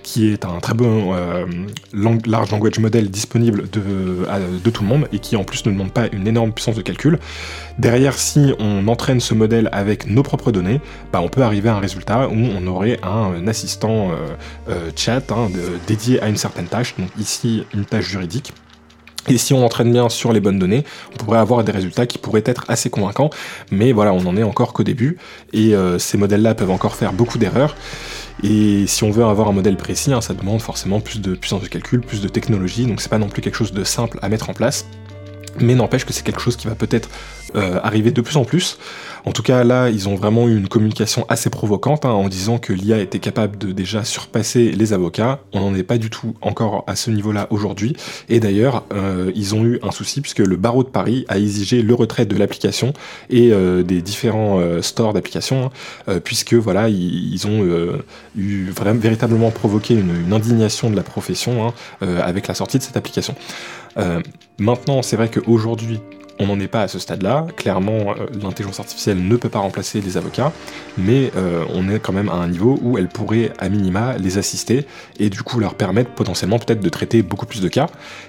[0.03, 1.45] qui est un très bon euh,
[2.25, 6.07] large language model disponible de, tout le monde et qui en plus ne demande pas
[6.11, 7.19] une énorme puissance de calcul.
[7.77, 11.75] Derrière, si on entraîne ce modèle avec nos propres données, bah, on peut arriver à
[11.75, 14.15] un résultat où on aurait un, assistant euh,
[14.69, 15.49] euh, chat hein,
[15.87, 18.53] dédié à une certaine tâche, donc ici une tâche juridique.
[19.27, 22.17] Et si on entraîne bien sur les bonnes données, on pourrait avoir des résultats qui
[22.17, 23.29] pourraient être assez convaincants,
[23.71, 25.17] mais voilà, on n'en est encore qu'au début,
[25.53, 27.75] et euh, ces modèles-là peuvent encore faire beaucoup d'erreurs.
[28.43, 31.61] Et si on veut avoir un modèle précis, hein, ça demande forcément plus de puissance
[31.61, 34.29] de calcul, plus de technologie, donc c'est pas non plus quelque chose de simple à
[34.29, 34.85] mettre en place.
[35.59, 37.09] Mais n'empêche que c'est quelque chose qui va peut-être
[37.55, 38.77] euh, arriver de plus en plus.
[39.25, 42.57] En tout cas, là, ils ont vraiment eu une communication assez provocante hein, en disant
[42.57, 45.39] que l'IA était capable de déjà surpasser les avocats.
[45.53, 47.95] On n'en est pas du tout encore à ce niveau-là aujourd'hui.
[48.29, 51.81] Et d'ailleurs, euh, ils ont eu un souci puisque le barreau de Paris a exigé
[51.81, 52.93] le retrait de l'application
[53.29, 55.71] et euh, des différents stores d'applications,
[56.07, 57.63] hein, puisque voilà, ils, ont
[58.35, 61.73] eu vraiment véritablement provoqué une, indignation de la profession hein,
[62.21, 63.35] avec la sortie de cette application.
[64.59, 65.99] maintenant, c'est vrai qu'aujourd'hui,
[66.39, 67.45] on n'en est pas à ce stade-là.
[67.57, 70.51] Clairement, euh, l'intelligence artificielle ne peut pas remplacer les avocats,
[70.97, 74.37] mais euh, on est quand même à un niveau où elle pourrait, à minima, les
[74.37, 74.85] assister
[75.19, 77.87] et du coup leur permettre potentiellement peut-être de traiter beaucoup plus de cas.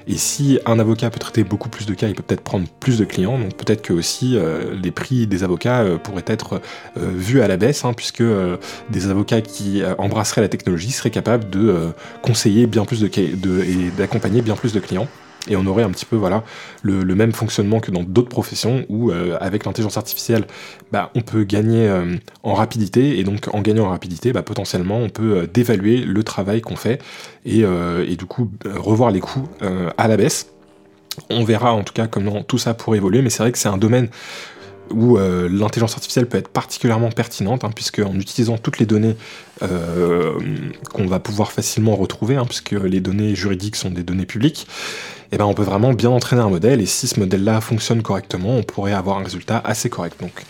[0.08, 2.98] Et si un avocat peut traiter beaucoup plus de cas, il peut peut-être prendre plus
[2.98, 6.60] de clients, donc peut-être que aussi euh, les prix des avocats pourraient être
[6.96, 8.22] vus à la baisse, hein, puisque
[8.90, 11.92] des avocats qui embrasseraient la technologie seraient capables de
[12.22, 15.08] conseiller bien plus de, de et d'accompagner bien plus de clients
[15.48, 16.44] et on aurait un petit peu voilà
[16.82, 20.46] le, même fonctionnement que dans d'autres professions où euh, avec l'intelligence artificielle
[20.92, 23.18] bah, on peut gagner euh, en rapidité.
[23.18, 26.76] Et donc en gagnant en rapidité bah, potentiellement on peut euh, dévaluer le travail qu'on
[26.76, 27.00] fait
[27.46, 29.48] et, et, du coup revoir les coûts
[29.96, 30.50] à la baisse.
[31.30, 33.22] On verra en tout cas comment tout ça pourrait évoluer.
[33.22, 34.08] Mais c'est vrai que c'est un domaine
[34.90, 39.16] où euh, l'intelligence artificielle peut être particulièrement pertinente, hein, puisque en utilisant toutes les données
[39.62, 40.38] euh,
[40.92, 44.66] qu'on va pouvoir facilement retrouver, hein, puisque les données juridiques sont des données publiques,
[45.32, 48.56] eh ben on peut vraiment bien entraîner un modèle, et si ce modèle-là fonctionne correctement,
[48.56, 50.20] on pourrait avoir un résultat assez correct.
[50.20, 50.44] Donc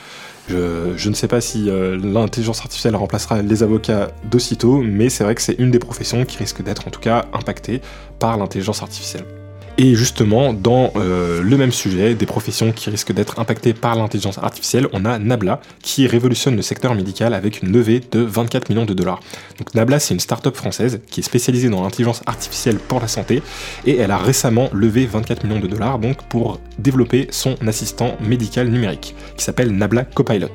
[0.97, 5.35] je, ne sais pas si euh, l'intelligence artificielle remplacera les avocats d'aussitôt, mais c'est vrai
[5.35, 7.81] que c'est une des professions qui risque d'être en tout cas impactée
[8.19, 9.40] par l'intelligence artificielle.
[9.79, 14.39] Et justement, dans euh, le même sujet, des professions qui risquent d'être impactées par l'intelligence
[14.39, 18.85] artificielle, on a Nabla qui révolutionne le secteur médical avec une levée de 24 millions
[18.85, 19.21] de dollars.
[19.59, 23.43] Donc Nabla, c'est une start-up française qui est spécialisée dans l'intelligence artificielle pour la santé
[23.87, 28.69] et elle a récemment levé 24 millions de dollars donc pour développer son assistant médical
[28.69, 30.49] numérique qui s'appelle Nabla Copilot.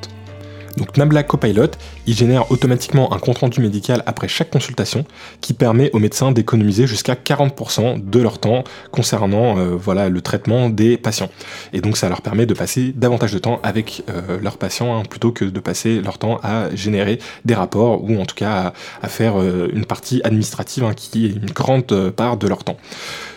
[0.76, 1.70] Donc Nabla Copilot,
[2.06, 5.06] il génère automatiquement un compte-rendu médical après chaque consultation
[5.40, 8.62] qui permet aux médecins d'économiser jusqu'à 40% de leur temps
[8.92, 11.30] concernant euh, voilà, le traitement des patients.
[11.72, 15.02] Et donc ça leur permet de passer davantage de temps avec euh, leurs patients hein,
[15.08, 19.08] plutôt que de passer leur temps à générer des rapports ou en tout cas à,
[19.08, 22.76] faire euh, une partie administrative hein, qui est une grande part de leur temps.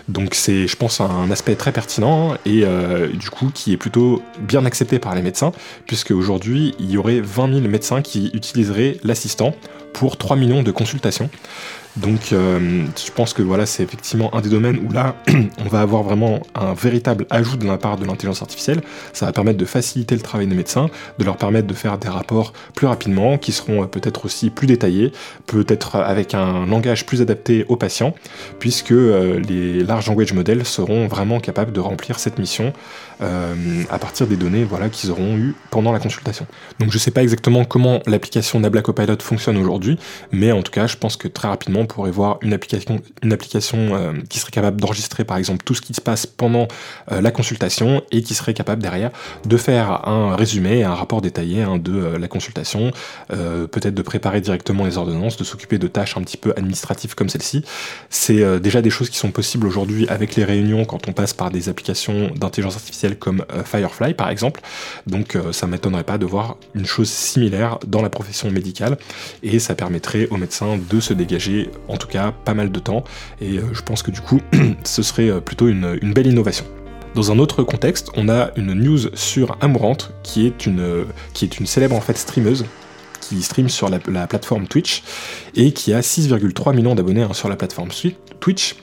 [0.10, 4.24] Donc c'est, je pense, un aspect très pertinent et euh, du coup qui est plutôt
[4.40, 5.52] bien accepté par les médecins,
[5.86, 9.54] puisque aujourd'hui il y aurait 20 000 médecins qui utiliseraient l'assistant
[9.94, 11.30] pour 3 millions de consultations.
[11.96, 15.16] Donc euh, je pense que voilà, c'est effectivement un des domaines où là,
[15.60, 18.82] on va avoir vraiment un véritable ajout de la part de l'intelligence artificielle.
[19.14, 22.08] Ça va permettre de faciliter le travail des médecins, de leur permettre de faire des
[22.08, 25.12] rapports plus rapidement, qui seront euh, peut-être aussi plus détaillés,
[25.48, 28.14] peut-être avec un langage plus adapté aux patients,
[28.60, 32.74] puisque euh, les large language models seront vraiment capables de remplir cette mission
[33.22, 36.48] à partir des données voilà, qu'ils auront eues pendant la consultation.
[36.80, 39.98] Donc je ne sais pas exactement comment l'application Nabla Copilot fonctionne aujourd'hui,
[40.32, 43.78] mais en tout cas je pense que très rapidement pourrait voir une application, une application
[43.96, 46.68] euh, qui serait capable d'enregistrer par exemple tout ce qui se passe pendant
[47.12, 49.12] euh, la consultation et qui serait capable derrière
[49.46, 52.92] de faire un résumé, un rapport détaillé hein, de euh, la consultation,
[53.30, 57.30] peut-être de préparer directement les ordonnances, de s'occuper de tâches un petit peu administratives comme
[57.30, 57.64] celle-ci.
[58.10, 61.52] C'est déjà des choses qui sont possibles aujourd'hui avec les réunions quand on passe par
[61.52, 64.62] des applications d'intelligence artificielle comme Firefly par exemple.
[65.08, 68.98] Donc ça m'étonnerait pas de voir une chose similaire dans la profession médicale
[69.44, 73.04] et ça permettrait aux médecins de se dégager en tout cas pas mal de temps,
[73.42, 74.40] et euh, je pense que du coup
[74.84, 76.66] ce serait euh, plutôt une, belle innovation.
[77.16, 81.60] Dans un autre contexte, on a une news sur Amourante, qui est une, qui est
[81.60, 82.66] une célèbre en fait streameuse,
[83.20, 85.04] qui stream sur la, plateforme Twitch,
[85.56, 87.90] et qui a 6,3 millions d'abonnés hein, sur la plateforme
[88.40, 88.76] Twitch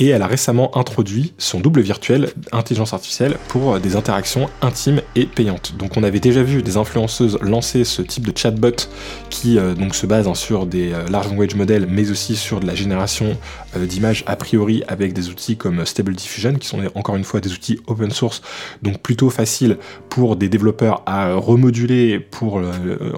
[0.00, 5.02] et elle a récemment introduit son double virtuel intelligence artificielle pour euh, des interactions intimes
[5.14, 5.74] et payantes.
[5.78, 8.88] Donc on avait déjà vu des influenceuses lancer ce type de chatbot
[9.28, 12.66] qui euh, se base hein, sur des euh, large language models mais aussi sur de
[12.66, 13.36] la génération
[13.76, 17.52] d'images a priori avec des outils comme Stable Diffusion qui sont encore une fois des
[17.52, 18.42] outils open source
[18.82, 19.78] donc plutôt facile
[20.08, 22.60] pour des développeurs à remoduler pour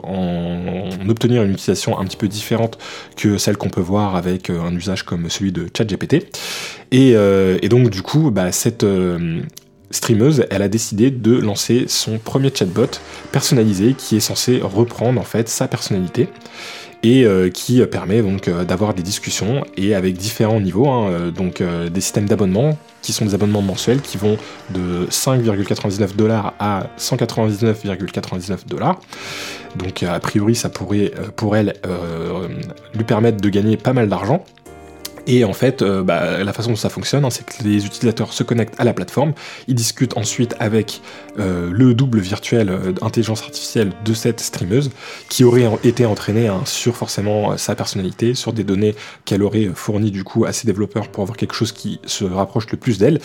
[0.02, 2.78] en, obtenir une utilisation un petit peu différente
[3.16, 6.26] que celle qu'on peut voir avec un usage comme celui de ChatGPT.
[6.94, 9.40] Euh, et, donc du coup, bah, cette euh,
[9.90, 12.86] streameuse, elle a décidé de lancer son premier chatbot
[13.30, 16.28] personnalisé qui est censé reprendre en fait sa personnalité
[17.02, 22.00] et euh, qui permet donc d'avoir des discussions et avec différents niveaux, hein, donc des
[22.00, 24.36] systèmes d'abonnement qui sont des abonnements mensuels qui vont
[24.70, 29.00] de 5,99 dollars à 199,99 dollars.
[29.76, 31.74] Donc a priori ça pourrait pour elle
[32.94, 34.44] lui permettre de gagner pas mal d'argent.
[35.26, 38.32] Et en fait, euh, bah, la façon dont ça fonctionne, hein, c'est que les utilisateurs
[38.32, 39.32] se connectent à la plateforme,
[39.68, 41.00] ils discutent ensuite avec
[41.38, 42.66] euh, le double virtuel
[43.00, 44.90] d'intelligence euh, artificielle de cette streameuse,
[45.28, 50.11] qui aurait été entraînée hein, sur forcément sa personnalité, sur des données qu'elle aurait fournies
[50.11, 53.20] du coup à ses développeurs pour avoir quelque chose qui se rapproche le plus d'elle.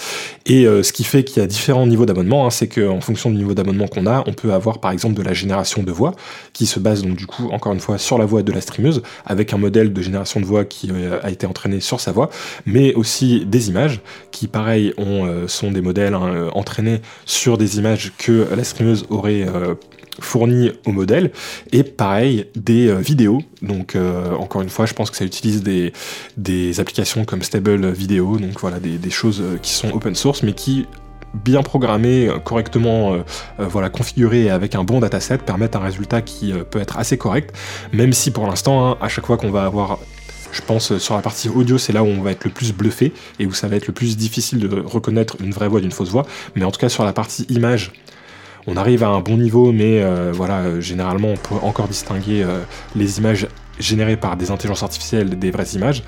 [0.45, 3.38] Et ce qui fait qu'il y a différents niveaux d'abonnement, hein, c'est qu'en fonction du
[3.38, 6.13] niveau d'abonnement qu'on a, on peut avoir par exemple de la génération de voix,
[6.53, 9.01] qui se base donc du coup encore une fois sur la voix de la streameuse,
[9.25, 12.30] avec un modèle de génération de voix qui a été entraîné sur sa voix,
[12.65, 17.58] mais aussi des images qui, pareil, ont, euh, sont des modèles hein, euh, entraînés sur
[17.58, 19.76] des images que la streameuse aurait euh,
[20.19, 21.32] fournies au modèle.
[21.71, 23.41] Et pareil des vidéos.
[23.62, 23.95] Donc
[24.39, 28.80] encore une fois je pense que ça utilise des, applications comme Stable Video donc voilà
[28.80, 30.86] des, choses qui sont open source mais qui
[31.34, 33.17] bien programmées, correctement
[33.60, 37.56] voilà, configurées avec un bon dataset permettent un résultat qui peut être assez correct,
[37.93, 40.00] même si pour l'instant, hein, à chaque fois qu'on va avoir
[40.57, 42.73] je pense euh, sur la partie audio, c'est là où on va être le plus
[42.73, 45.91] bluffé et où ça va être le plus difficile de reconnaître une vraie voix d'une
[45.91, 46.25] fausse voix.
[46.55, 47.91] Mais en tout cas, sur la partie image,
[48.65, 52.45] on arrive à un bon niveau, mais euh, voilà, euh, généralement, on peut encore distinguer
[52.95, 53.47] les images
[53.79, 56.03] générées par des intelligences artificielles des vraies images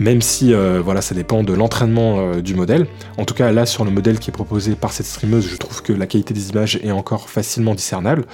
[0.00, 2.86] même si voilà, ça dépend de l'entraînement du modèle.
[3.16, 5.82] En tout cas, là, sur le modèle qui est proposé par cette streameuse, je trouve
[5.82, 8.24] que la qualité des images est encore facilement discernable.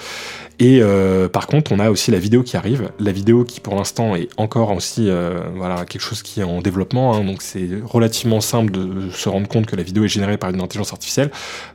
[0.59, 2.91] Et euh, par contre, on a aussi la vidéo qui arrive.
[3.01, 6.61] La vidéo qui, pour l'instant, est encore aussi euh, voilà, quelque chose qui est en
[6.61, 7.15] développement.
[7.15, 7.25] Hein.
[7.25, 10.61] donc, c'est relativement simple de se rendre compte que la vidéo est générée par une
[10.61, 11.31] intelligence artificielle.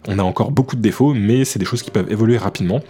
[0.07, 2.81] On a encore beaucoup de défauts, mais c'est des choses qui peuvent évoluer rapidement.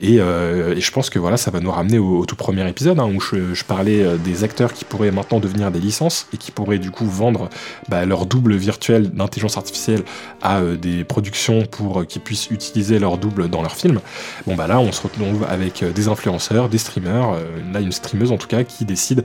[0.00, 3.10] Et, euh, je pense que voilà, ça va nous ramener au, tout premier épisode hein,
[3.12, 6.90] où je, parlais des acteurs qui pourraient maintenant devenir des licences et qui pourraient du
[6.90, 7.48] coup vendre
[7.88, 10.02] bah, leur double virtuel d'intelligence artificielle
[10.42, 14.00] à des productions pour qu'ils puissent utiliser leur double dans leurs films.
[14.46, 17.42] Bon, bah là, on se retrouve avec euh, des influenceurs, des streamers, euh,
[17.72, 19.24] là une streameuse en tout cas, qui décide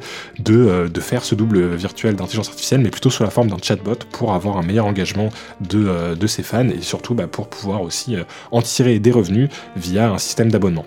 [0.49, 3.95] euh, de, faire ce double virtuel d'intelligence artificielle, mais plutôt sous la forme d'un chatbot
[4.11, 5.29] pour avoir un meilleur engagement
[5.61, 8.15] de, de ses fans et surtout bah, pour pouvoir aussi
[8.51, 10.85] en tirer des revenus via un système d'abonnement.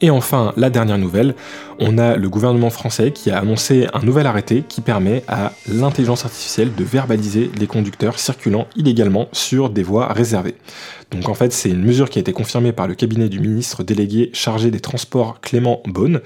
[0.00, 1.34] Et enfin, la dernière nouvelle,
[1.78, 6.24] on a le gouvernement français qui a annoncé un nouvel arrêté qui permet à l'intelligence
[6.24, 10.56] artificielle de verbaliser les conducteurs circulant illégalement sur des voies réservées.
[11.12, 13.84] Donc en fait, c'est une mesure qui a été confirmée par le cabinet du ministre
[13.84, 16.20] délégué chargé des transports Clément Beaune,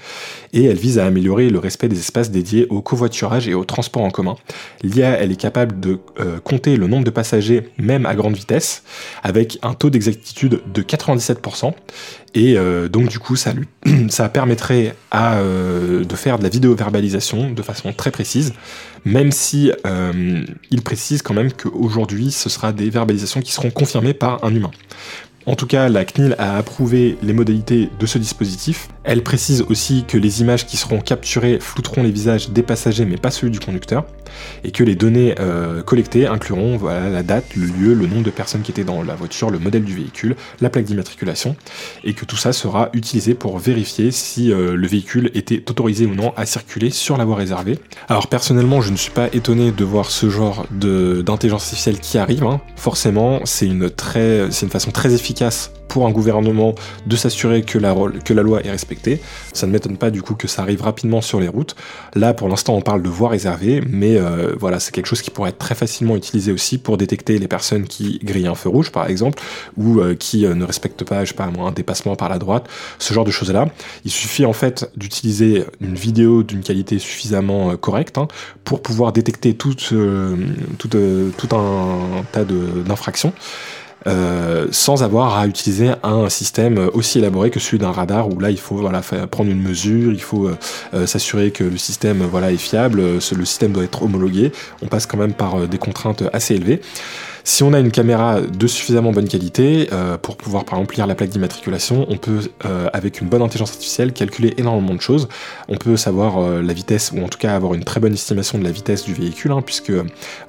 [0.53, 4.01] et elle vise à améliorer le respect des espaces dédiés au covoiturage et au transport
[4.01, 4.37] en commun.
[4.81, 8.83] L'IA, elle est capable de euh, compter le nombre de passagers même à grande vitesse,
[9.21, 11.73] avec un taux d'exactitude de 97%,
[12.33, 13.53] et euh, donc du coup, ça
[14.09, 18.53] ça permettrait à, de faire de la vidéo verbalisation de façon très précise,
[19.05, 19.71] même si
[20.71, 24.71] il précise quand même qu'aujourd'hui ce sera des verbalisations qui seront confirmées par un humain.
[25.47, 28.89] En tout cas, la CNIL a approuvé les modalités de ce dispositif.
[29.03, 33.17] Elle précise aussi que les images qui seront capturées flouteront les visages des passagers mais
[33.17, 34.05] pas celui du conducteur,
[34.63, 38.61] et que les données euh, collectées incluront la date, le lieu, le nombre de personnes
[38.61, 41.55] qui étaient dans la voiture, le modèle du véhicule, la plaque d'immatriculation,
[42.03, 46.13] et que tout ça sera utilisé pour vérifier si euh, le véhicule était autorisé ou
[46.13, 47.79] non à circuler sur la voie réservée.
[48.07, 52.43] Alors personnellement, je ne suis pas étonné de voir ce genre d'intelligence artificielle qui arrive.
[52.43, 52.61] Hein.
[52.75, 55.30] Forcément, c'est une, une façon très efficace
[55.91, 56.73] pour un gouvernement
[57.05, 59.19] de s'assurer que la, loi est respectée.
[59.51, 61.75] Ça ne m'étonne pas du coup que ça arrive rapidement sur les routes.
[62.15, 65.31] Là, pour l'instant, on parle de voies réservées, mais euh, voilà, c'est quelque chose qui
[65.31, 68.91] pourrait être très facilement utilisé aussi pour détecter les personnes qui grillent un feu rouge,
[68.91, 69.43] par exemple,
[69.75, 72.69] ou euh, qui euh, ne respectent pas, je sais pas, un dépassement par la droite,
[72.97, 73.67] ce genre de choses-là.
[74.05, 78.29] Il suffit en fait d'utiliser une vidéo d'une qualité suffisamment correcte hein,
[78.63, 79.75] pour pouvoir détecter tout
[81.51, 83.33] un tas d'infractions.
[84.07, 88.49] Euh, sans avoir à utiliser un système aussi élaboré que celui d'un radar où là
[88.49, 90.57] il faut voilà, prendre une mesure, il faut euh,
[90.95, 95.05] euh, s'assurer que le système voilà, est fiable, le système doit être homologué, on passe
[95.05, 96.81] quand même par des contraintes assez élevées.
[97.43, 101.07] Si on a une caméra de suffisamment bonne qualité, euh, pour pouvoir par exemple lire
[101.07, 105.27] la plaque d'immatriculation, on peut, euh, avec une bonne intelligence artificielle, calculer énormément de choses.
[105.67, 108.59] On peut savoir euh, la vitesse, ou en tout cas avoir une très bonne estimation
[108.59, 109.93] de la vitesse du véhicule, hein, puisque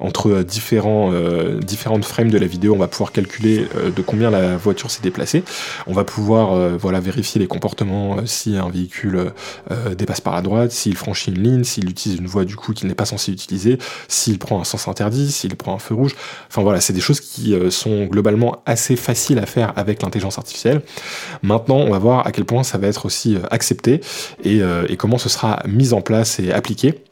[0.01, 1.13] entre différents,
[1.61, 5.45] différentes frames de la vidéo, on va pouvoir calculer de combien la voiture s'est déplacée.
[5.87, 9.33] On va pouvoir voilà, vérifier les comportements si un véhicule
[9.97, 12.89] dépasse par la droite, s'il franchit une ligne, s'il utilise une voie du coup qu'il
[12.89, 13.79] n'est pas censé utiliser,
[14.09, 16.15] s'il prend un sens interdit, s'il prend un feu rouge.
[16.49, 20.39] Enfin voilà, c'est des choses qui euh, sont globalement assez faciles à faire avec l'intelligence
[20.39, 20.83] artificielle.
[21.43, 24.01] Maintenant, on va voir à quel point ça va être aussi euh, accepté
[24.47, 27.03] euh, et comment ce sera mis en place et appliqué.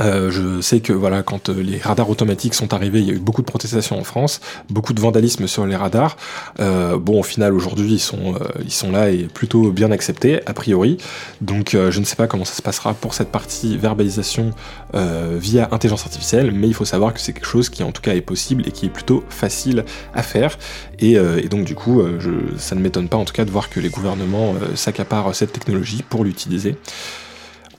[0.00, 3.14] Euh, je sais que voilà, quand euh, les radars automatiques sont arrivés, il y a
[3.14, 4.40] eu beaucoup de protestations en France,
[4.70, 6.16] beaucoup de vandalisme sur les radars.
[6.60, 8.34] Euh, bon, au final, aujourd'hui, ils sont,
[8.64, 10.98] ils sont là et plutôt bien acceptés, a priori.
[11.40, 14.52] Donc, je ne sais pas comment ça se passera pour cette partie verbalisation
[14.94, 18.14] via intelligence artificielle, mais il faut savoir que c'est quelque chose qui, en tout cas,
[18.14, 19.84] est possible et qui est plutôt facile
[20.14, 20.58] à faire.
[20.98, 23.70] Et, et donc, du coup, je, ça ne m'étonne pas, en tout cas, de voir
[23.70, 26.76] que les gouvernements s'accaparent cette technologie pour l'utiliser.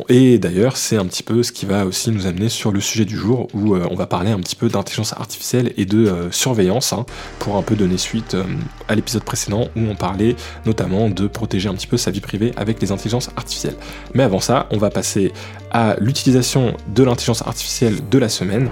[0.08, 3.04] Et d'ailleurs, c'est un petit peu ce qui va aussi nous amener sur le sujet
[3.04, 6.32] du jour où euh, on va parler un petit peu d'intelligence artificielle et de euh,
[6.32, 7.06] surveillance hein,
[7.40, 8.44] pour un peu donner suite euh,
[8.88, 10.36] à l'épisode précédent où on parlait
[10.66, 13.76] notamment de protéger un petit peu sa vie privée avec les intelligences artificielles.
[14.14, 15.34] Mais avant ça, on va passer
[15.72, 18.70] à l'utilisation de l'intelligence artificielle de la semaine.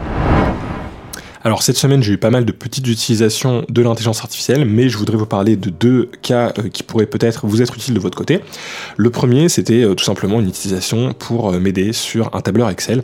[1.47, 4.97] Alors cette semaine, j'ai eu pas mal de petites utilisations de l'intelligence artificielle, mais je
[4.97, 8.17] voudrais vous parler de deux cas euh, qui pourraient peut-être vous être utiles de votre
[8.17, 8.41] côté.
[8.97, 13.01] Le premier, c'était euh, tout simplement une utilisation pour euh, m'aider sur un tableur Excel.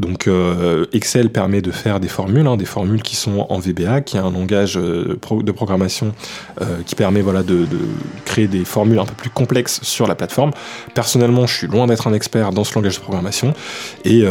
[0.00, 0.28] Donc
[0.92, 4.20] Excel permet de faire des formules, hein, des formules qui sont en VBA, qui est
[4.20, 6.12] un langage de programmation
[6.86, 7.78] qui permet voilà, de, de,
[8.26, 10.50] créer des formules un peu plus complexes sur la plateforme.
[10.94, 13.54] Personnellement, je suis loin d'être un expert dans ce langage de programmation,
[14.04, 14.24] et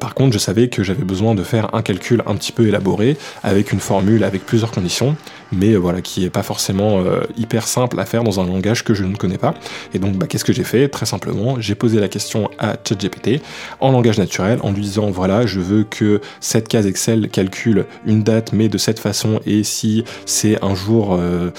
[0.00, 3.03] par contre, je savais que j'avais besoin de faire un calcul un petit peu élaboré
[3.42, 5.16] avec une formule avec plusieurs conditions
[5.52, 8.84] mais euh, voilà, qui est pas forcément euh, hyper simple à faire dans un langage
[8.84, 9.54] que je ne connais pas.
[9.92, 10.88] Et donc, bah, qu'est-ce que j'ai fait?
[10.88, 13.42] Très simplement, j'ai posé la question à ChatGPT
[13.80, 18.22] en langage naturel, en lui disant voilà, je veux que cette case Excel calcule une
[18.22, 21.50] date, mais de cette façon, et si c'est un jour euh,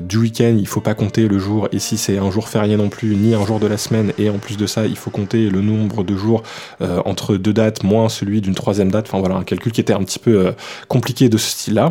[0.00, 2.88] du week-end, il faut pas compter le jour, et si c'est un jour férié non
[2.88, 5.50] plus, ni un jour de la semaine, et en plus de ça, il faut compter
[5.50, 6.42] le nombre de jours
[7.04, 9.06] entre deux dates moins celui d'une troisième date.
[9.08, 10.52] Enfin voilà, un calcul qui était un petit peu
[10.88, 11.90] compliqué de ce style-là.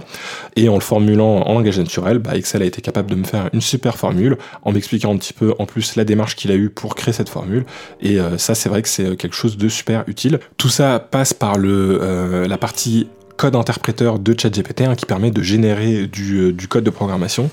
[0.56, 3.50] Et en le formulant en langage naturel, bah, Excel a été capable de me faire
[3.54, 6.70] une super formule en m'expliquant un petit peu en plus la démarche qu'il a eue
[6.70, 7.66] pour créer cette formule.
[8.02, 10.40] Et euh, ça, c'est vrai que c'est euh, quelque chose de super utile.
[10.58, 13.08] Tout ça passe par le, euh, la partie
[13.40, 17.50] code interpréteur de ChatGPT hein, qui permet de générer du, euh, code de programmation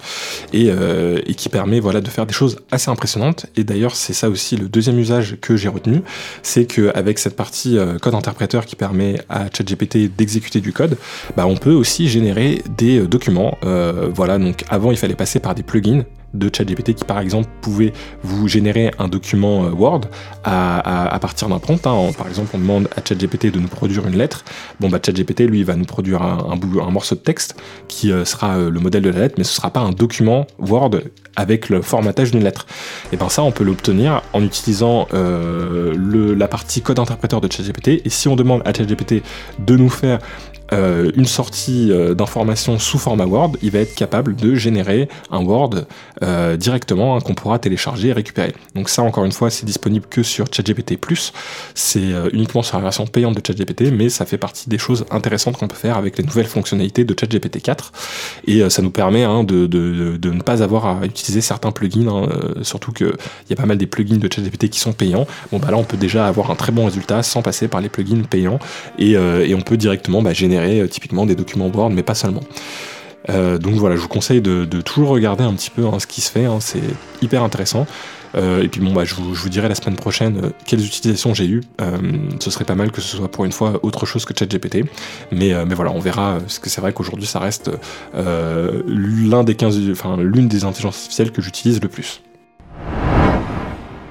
[0.53, 3.47] euh, et, qui permet voilà, de faire des choses assez impressionnantes.
[3.57, 6.03] Et d'ailleurs, c'est ça aussi le deuxième usage que j'ai retenu,
[6.43, 10.99] c'est qu'avec cette partie euh, code interpréteur qui permet à ChatGPT d'exécuter du code,
[11.37, 13.57] bah, on peut aussi générer des documents.
[13.63, 16.05] voilà, donc avant, il fallait passer par des plugins
[16.35, 20.03] de ChatGPT qui par exemple pouvait vous générer un document euh, Word
[20.45, 21.87] à, partir d'un prompt.
[21.87, 22.11] Hein.
[22.17, 24.45] Par exemple, on demande à ChatGPT de nous produire une lettre.
[24.81, 26.57] Bon, bah ChatGPT lui va nous produire un,
[26.91, 27.57] morceau de texte
[27.89, 30.47] qui euh, sera euh, le modèle de la lettre, mais ce sera pas un document
[30.59, 30.91] Word
[31.37, 32.67] avec le formatage d'une lettre.
[33.13, 38.03] Et ben ça, on peut l'obtenir en utilisant la partie code interpréteur de ChatGPT.
[38.05, 39.23] Et si on demande à ChatGPT
[39.59, 40.19] de nous faire
[40.73, 45.45] euh, une sortie euh, d'information sous format Word, il va être capable de générer un
[45.45, 45.87] Word
[46.23, 48.53] euh, directement hein, qu'on pourra télécharger et récupérer.
[48.75, 50.99] Donc ça, encore une fois, c'est disponible que sur ChatGPT+.
[51.75, 55.57] C'est uniquement sur la version payante de ChatGPT, mais ça fait partie des choses intéressantes
[55.57, 57.93] qu'on peut faire avec les nouvelles fonctionnalités de ChatGPT 4.
[58.47, 62.29] Et ça nous permet hein, de, ne pas avoir à utiliser certains plugins, hein,
[62.63, 63.13] surtout qu'il
[63.51, 65.27] y a pas mal des plugins de ChatGPT qui sont payants.
[65.53, 67.89] Bon bah là, on peut déjà avoir un très bon résultat sans passer par les
[67.89, 68.59] plugins payants
[68.99, 69.17] et,
[69.57, 72.43] on peut directement bah, générer euh, typiquement des documents Word, mais pas seulement.
[73.29, 76.21] Euh, donc voilà, je vous conseille de, toujours regarder un petit peu hein, ce qui
[76.21, 76.83] se fait, hein, c'est
[77.23, 77.87] hyper intéressant.
[78.35, 81.63] Euh, et puis bon, bah, je, vous, dirai la semaine prochaine quelles utilisations j'ai eues.
[82.41, 84.85] ce serait pas mal que ce soit pour une fois autre chose que ChatGPT.
[85.33, 87.71] Mais, mais voilà, on verra, parce que c'est vrai qu'aujourd'hui ça reste
[88.15, 92.21] l'un des 15, enfin, l'une des intelligences artificielles que j'utilise le plus.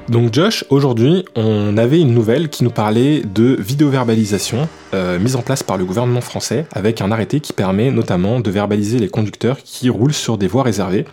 [0.08, 5.42] Donc Josh, aujourd'hui, on avait une nouvelle qui nous parlait de vidéo-verbalisation euh, mise en
[5.42, 9.58] place par le gouvernement français avec un arrêté qui permet notamment de verbaliser les conducteurs
[9.64, 11.06] qui roulent sur des voies réservées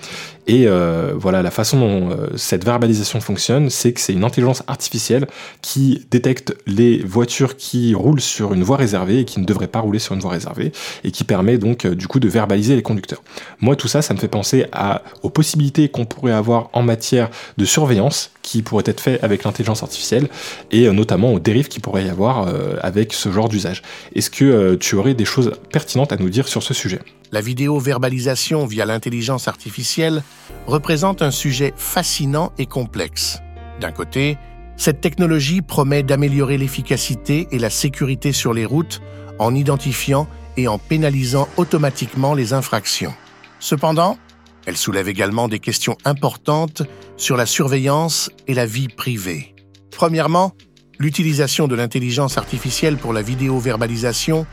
[0.46, 4.64] et euh, voilà, la façon dont euh, cette verbalisation fonctionne, c'est que c'est une intelligence
[4.66, 5.28] artificielle
[5.60, 9.78] qui détecte les voitures qui roulent sur une voie réservée et qui ne devraient pas
[9.78, 10.72] rouler sur une voie réservée,
[11.04, 13.22] et qui permet donc euh, du coup de verbaliser les conducteurs.
[13.60, 17.30] Moi, tout ça, ça me fait penser à, aux possibilités qu'on pourrait avoir en matière
[17.56, 20.28] de surveillance qui pourrait être fait avec l'intelligence artificielle,
[20.72, 23.82] et notamment aux dérives qui pourrait y avoir avec ce genre d'usage.
[24.16, 26.98] Est-ce que tu aurais des choses pertinentes à nous dire sur ce sujet?
[27.30, 30.22] La vidéo-verbalisation via l'intelligence artificielle
[30.66, 33.40] représente un sujet fascinant et complexe.
[33.80, 34.38] D'un côté,
[34.76, 39.00] cette technologie promet d'améliorer l'efficacité et la sécurité sur les routes
[39.38, 40.26] en identifiant
[40.56, 43.14] et en pénalisant automatiquement les infractions.
[43.58, 44.18] Cependant,
[44.66, 46.82] elle soulève également des questions importantes
[47.16, 49.54] sur la surveillance et la vie privée.
[49.90, 50.52] Premièrement,
[50.98, 54.46] l'utilisation de l'intelligence artificielle pour la vidéo-verbalisation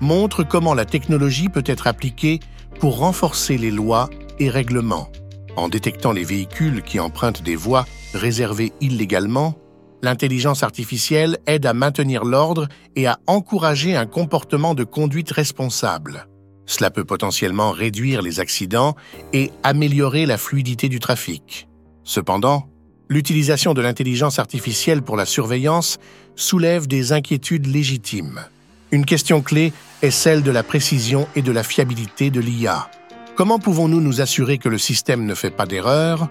[0.00, 2.40] montre comment la technologie peut être appliquée
[2.80, 5.08] pour renforcer les lois et règlements.
[5.56, 7.84] En détectant les véhicules qui empruntent des voies
[8.14, 9.54] réservées illégalement,
[10.02, 16.26] l'intelligence artificielle aide à maintenir l'ordre et à encourager un comportement de conduite responsable.
[16.66, 18.96] Cela peut potentiellement réduire les accidents
[19.32, 21.68] et améliorer la fluidité du trafic.
[22.02, 22.68] Cependant,
[23.08, 25.98] l'utilisation de l'intelligence artificielle pour la surveillance
[26.34, 28.40] soulève des inquiétudes légitimes.
[28.90, 32.90] Une question clé est celle de la précision et de la fiabilité de l'IA.
[33.34, 36.28] Comment pouvons-nous nous assurer que le système ne fait pas d'erreur?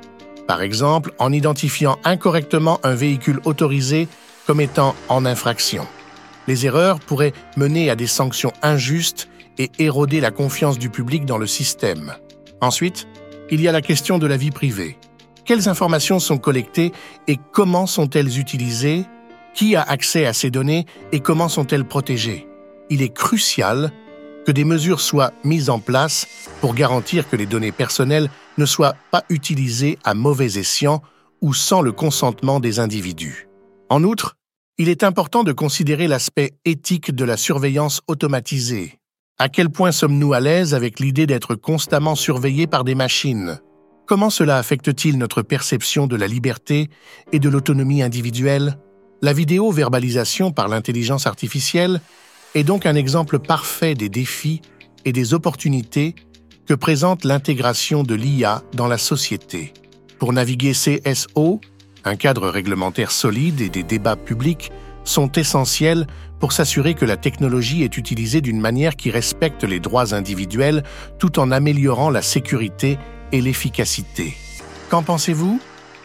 [0.47, 4.07] Par exemple, en identifiant incorrectement un véhicule autorisé
[4.45, 5.87] comme étant en infraction.
[6.47, 11.39] Les erreurs pourraient mener à des sanctions injustes et éroder la confiance du public dans
[11.39, 12.13] le système.
[12.61, 13.07] Ensuite,
[13.49, 14.97] il y a la question de la vie privée.
[15.43, 16.91] Quelles informations sont collectées
[17.27, 19.05] et comment sont-elles utilisées?
[19.55, 22.47] Qui a accès à ces données et comment sont-elles protégées?
[22.89, 23.91] Il est crucial
[24.45, 26.27] que des mesures soient mises en place
[26.61, 31.01] pour garantir que les données personnelles ne soient pas utilisées à mauvais escient
[31.41, 33.47] ou sans le consentement des individus.
[33.89, 34.35] En outre,
[34.77, 38.99] il est important de considérer l'aspect éthique de la surveillance automatisée.
[39.37, 43.59] À quel point sommes-nous à l'aise avec l'idée d'être constamment surveillés par des machines?
[44.05, 46.89] Comment cela affecte-t-il notre perception de la liberté
[47.31, 48.77] et de l'autonomie individuelle?
[49.21, 52.01] La vidéo-verbalisation par l'intelligence artificielle
[52.55, 54.61] est donc un exemple parfait des défis
[55.05, 56.15] et des opportunités
[56.67, 59.73] que présente l'intégration de l'IA dans la société.
[60.19, 61.61] Pour naviguer CSO,
[62.03, 64.71] un cadre réglementaire solide et des débats publics
[65.03, 66.07] sont essentiels
[66.39, 70.83] pour s'assurer que la technologie est utilisée d'une manière qui respecte les droits individuels
[71.19, 72.97] tout en améliorant la sécurité
[73.31, 74.35] et l'efficacité.
[74.89, 75.59] Qu'en pensez-vous?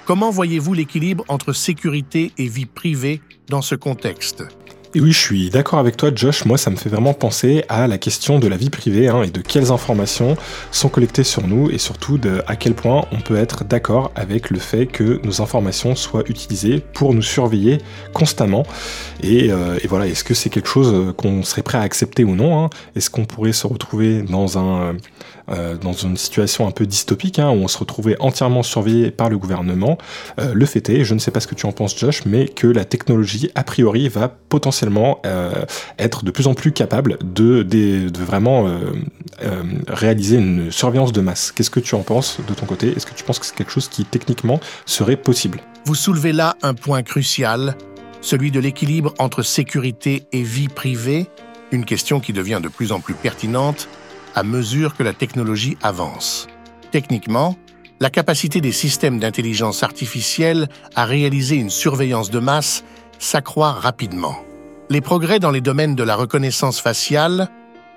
[0.05, 4.45] Comment voyez-vous l'équilibre entre sécurité et vie privée dans ce contexte?
[4.97, 6.47] Et oui, je suis d'accord avec toi, Josh.
[6.47, 9.31] Moi, ça me fait vraiment penser à la question de la vie privée hein, et
[9.31, 10.39] de quelles informations
[10.71, 14.59] sont collectées sur nous et surtout à quel point on peut être d'accord avec le
[14.59, 17.77] fait que nos informations soient utilisées pour nous surveiller
[18.15, 18.63] constamment.
[19.23, 22.59] Et, euh, voilà, est-ce que c'est quelque chose qu'on serait prêt à accepter ou non
[22.65, 22.71] hein?
[22.95, 24.97] Est-ce qu'on pourrait se retrouver dans un
[25.49, 29.29] euh, dans une situation un peu dystopique, hein, où on se retrouvait entièrement surveillé par
[29.29, 29.99] le gouvernement.
[30.41, 32.49] Euh, le fait est, je ne sais pas ce que tu en penses Josh, mais
[32.49, 35.53] que la technologie, a priori, va potentiellement euh,
[35.99, 38.67] être de plus en plus capable de, de, de vraiment
[39.89, 41.53] réaliser une surveillance de masse.
[41.53, 42.93] Qu'est-ce que tu en penses de ton côté?
[42.97, 45.61] Est-ce que tu penses que c'est quelque chose qui techniquement serait possible?
[45.85, 47.77] Vous soulevez là un point crucial,
[48.21, 51.27] celui de l'équilibre entre sécurité et vie privée,
[51.71, 53.89] une question qui devient de plus en plus pertinente
[54.37, 56.47] à mesure que la technologie avance.
[56.93, 57.57] Techniquement,
[57.99, 62.85] la capacité des systèmes d'intelligence artificielle à réaliser une surveillance de masse
[63.19, 64.37] s'accroît rapidement.
[64.91, 67.49] Les progrès dans les domaines de la reconnaissance faciale,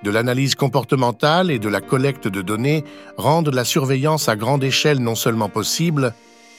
[0.02, 2.86] de l'analyse comportementale et de la collecte de données
[3.18, 6.14] rendent la surveillance à grande échelle non seulement possible,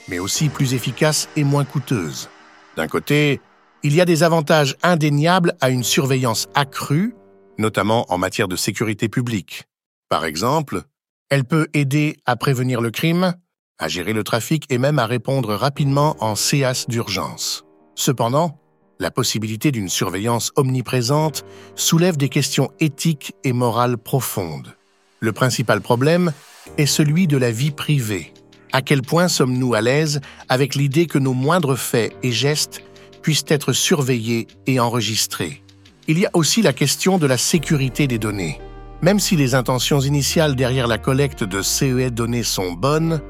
[0.09, 2.29] mais aussi plus efficace et moins coûteuse.
[2.77, 3.41] D'un côté,
[3.83, 7.15] il y a des avantages indéniables à une surveillance accrue,
[7.57, 9.70] notamment en matière de sécurité publique.
[10.11, 10.83] Par exemple,
[11.31, 13.33] elle peut aider à prévenir le crime,
[13.79, 17.65] à gérer le trafic et même à répondre rapidement en CAS d'urgence.
[17.95, 18.59] Cependant,
[18.99, 21.45] la possibilité d'une surveillance omniprésente
[21.77, 24.77] soulève des questions éthiques et morales profondes.
[25.21, 26.33] Le principal problème
[26.77, 28.35] est celui de la vie privée.
[28.73, 32.83] À quel point sommes-nous à l'aise avec l'idée que nos moindres faits et gestes
[33.23, 35.63] puissent être surveillés et enregistrés?
[36.09, 38.61] Il y a aussi la question de la sécurité des données.
[39.03, 43.21] Même si les intentions initiales derrière la collecte de CEE données sont bonnes,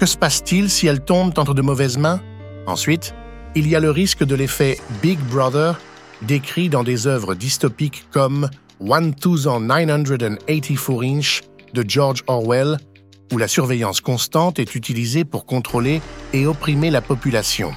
[0.00, 2.20] que se passe-t-il si elles tombent entre de mauvaises mains?
[2.66, 3.14] Ensuite,
[3.54, 5.78] il y a le risque de l'effet Big Brother
[6.22, 8.50] décrit dans des œuvres dystopiques comme
[8.80, 11.42] 1984 Inch
[11.74, 12.78] de George Orwell,
[13.32, 16.02] où la surveillance constante est utilisée pour contrôler
[16.32, 17.70] et opprimer la population.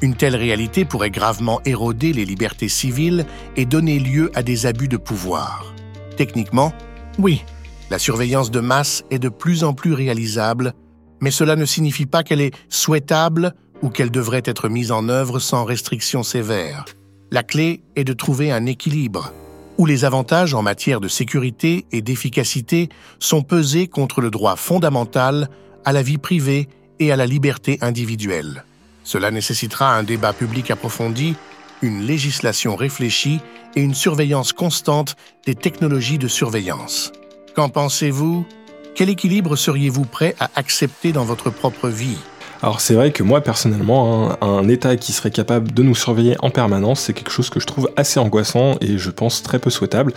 [0.00, 3.26] Une telle réalité pourrait gravement éroder les libertés civiles
[3.56, 5.74] et donner lieu à des abus de pouvoir.
[6.16, 6.72] Techniquement,
[7.18, 7.42] oui,
[7.90, 10.72] la surveillance de masse est de plus en plus réalisable,
[11.20, 15.38] mais cela ne signifie pas qu'elle est souhaitable ou qu'elle devrait être mise en œuvre
[15.38, 16.84] sans restrictions sévères.
[17.30, 19.32] La clé est de trouver un équilibre,
[19.78, 22.88] où les avantages en matière de sécurité et d'efficacité
[23.18, 25.48] sont pesés contre le droit fondamental
[25.84, 26.68] à la vie privée
[27.00, 28.64] et à la liberté individuelle.
[29.02, 31.34] Cela nécessitera un débat public approfondi,
[31.82, 33.40] une législation réfléchie
[33.76, 35.16] et une surveillance constante
[35.46, 37.12] des technologies de surveillance.
[37.54, 38.46] Qu'en pensez-vous?
[38.94, 42.18] Quel équilibre seriez-vous prêt à accepter dans votre propre vie?
[42.64, 46.48] Alors c'est vrai que moi personnellement, un, État qui serait capable de nous surveiller en
[46.48, 50.14] permanence, c'est quelque chose que je trouve assez angoissant et je pense très peu souhaitable.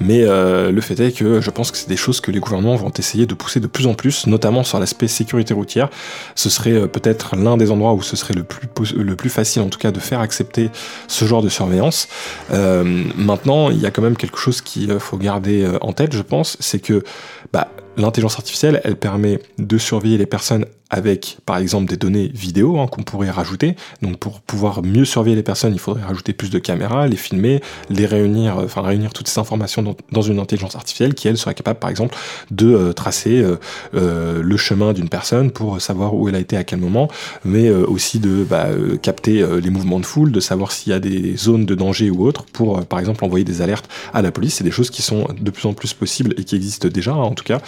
[0.00, 2.74] Mais euh, le fait est que je pense que c'est des choses que les gouvernements
[2.74, 5.90] vont essayer de pousser de plus en plus, notamment sur l'aspect sécurité routière.
[6.36, 9.60] Ce serait euh, peut-être l'un des endroits où ce serait le plus, le plus facile
[9.60, 10.70] en tout cas de faire accepter
[11.06, 12.08] ce genre de surveillance.
[12.50, 12.82] Euh,
[13.14, 16.56] maintenant, il y a quand même quelque chose qu'il faut garder en tête, je pense,
[16.60, 17.04] c'est que
[17.52, 22.78] bah, l'intelligence artificielle, elle permet de surveiller les personnes avec par exemple des données vidéo
[22.78, 23.76] hein, qu'on pourrait rajouter.
[24.02, 27.60] Donc pour pouvoir mieux surveiller les personnes, il faudrait rajouter plus de caméras, les filmer,
[27.88, 31.54] les réunir, euh, enfin réunir toutes ces informations dans, une intelligence artificielle qui elle serait
[31.54, 32.16] capable par exemple
[32.50, 33.42] de euh, tracer
[33.94, 37.08] euh, le chemin d'une personne pour savoir où elle a été à quel moment,
[37.44, 38.66] mais aussi de bah,
[39.02, 42.26] capter les mouvements de foule, de savoir s'il y a des zones de danger ou
[42.26, 44.54] autres pour par exemple envoyer des alertes à la police.
[44.54, 47.34] C'est des choses qui sont de plus en plus possibles et qui existent déjà en
[47.34, 47.60] tout cas.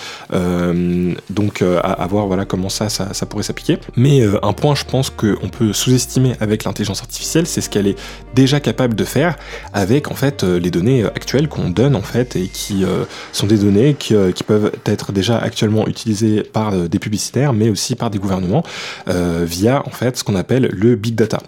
[1.31, 3.79] donc à, à, voir voilà comment ça, ça ça, pourrait s'appliquer.
[3.97, 7.87] Mais euh, un point, je pense qu'on peut sous-estimer avec l'intelligence artificielle, c'est ce qu'elle
[7.87, 7.99] est
[8.35, 9.37] déjà capable de faire
[9.73, 12.85] avec en fait euh, les données euh, actuelles qu'on donne en fait et qui
[13.33, 14.15] sont des données qui,
[14.47, 18.63] peuvent être déjà actuellement utilisées par des publicitaires, mais aussi par des gouvernements
[19.07, 21.39] via en fait ce qu'on appelle le big data.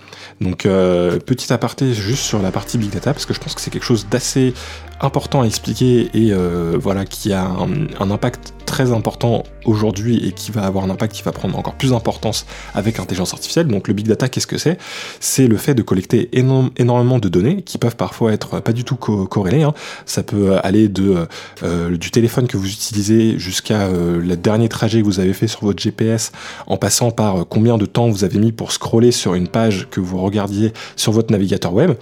[0.40, 3.70] Donc petit aparté juste sur la partie big data parce que je pense que c'est
[3.70, 4.54] quelque chose d'assez
[5.00, 6.32] important à expliquer et
[6.78, 11.22] voilà qui a un impact très important aujourd'hui et qui va avoir un impact qui
[11.22, 12.44] va prendre encore plus d'importance
[12.74, 13.68] avec l'intelligence artificielle.
[13.68, 14.78] Donc le big data, qu'est-ce que c'est?
[15.20, 18.96] C'est le fait de collecter énormément de données qui peuvent parfois être pas du tout
[18.96, 19.62] corrélées.
[19.62, 19.74] Hein.
[20.06, 21.28] Ça peut aller de
[21.62, 25.46] euh, du téléphone que vous utilisez jusqu'à euh, le dernier trajet que vous avez fait
[25.46, 26.32] sur votre GPS,
[26.66, 29.86] en passant par euh, combien de temps vous avez mis pour scroller sur une page
[29.88, 31.92] que vous regardiez sur votre navigateur web.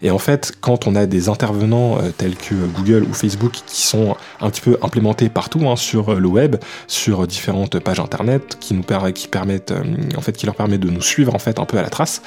[0.00, 4.16] Et en fait, quand on a des intervenants tels que Google ou Facebook qui sont
[4.40, 6.56] un petit peu implémentés partout hein, sur le web,
[6.86, 8.84] sur différentes pages internet qui nous
[9.14, 9.82] qui permettent, euh,
[10.16, 12.22] en fait, qui leur permet de nous suivre en fait un peu à la trace.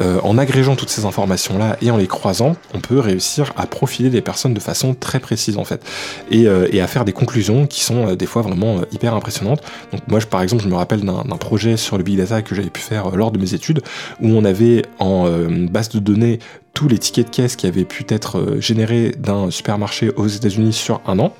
[0.00, 3.66] Euh, en agrégeant toutes ces informations là et en les croisant, on peut réussir à
[3.66, 5.82] profiler des personnes de façon très précise en fait
[6.30, 9.62] et, euh, et à faire des conclusions qui sont des fois vraiment hyper impressionnantes.
[9.92, 12.54] Donc moi, je, par exemple, je me rappelle d'un projet sur le big data que
[12.54, 13.82] j'avais pu faire lors de mes études
[14.20, 15.28] où on avait en
[15.70, 16.38] base de données
[16.74, 20.72] tous les tickets de caisse qui avaient pu être euh, générés d'un supermarché aux États-Unis
[20.72, 21.34] sur un an.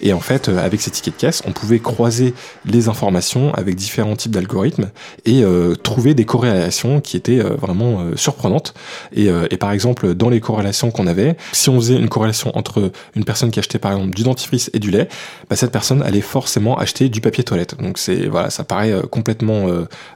[0.00, 3.76] Et en fait, euh, avec ces tickets de caisse, on pouvait croiser les informations avec
[3.76, 4.90] différents types d'algorithmes
[5.24, 8.74] et euh, trouver des corrélations qui étaient vraiment surprenantes.
[9.14, 12.92] Et, et, par exemple, dans les corrélations qu'on avait, si on faisait une corrélation entre
[13.14, 15.08] une personne qui achetait par exemple du dentifrice et du lait,
[15.48, 17.76] bah, cette personne allait forcément acheter du papier toilette.
[17.80, 19.66] Donc c'est voilà, ça paraît complètement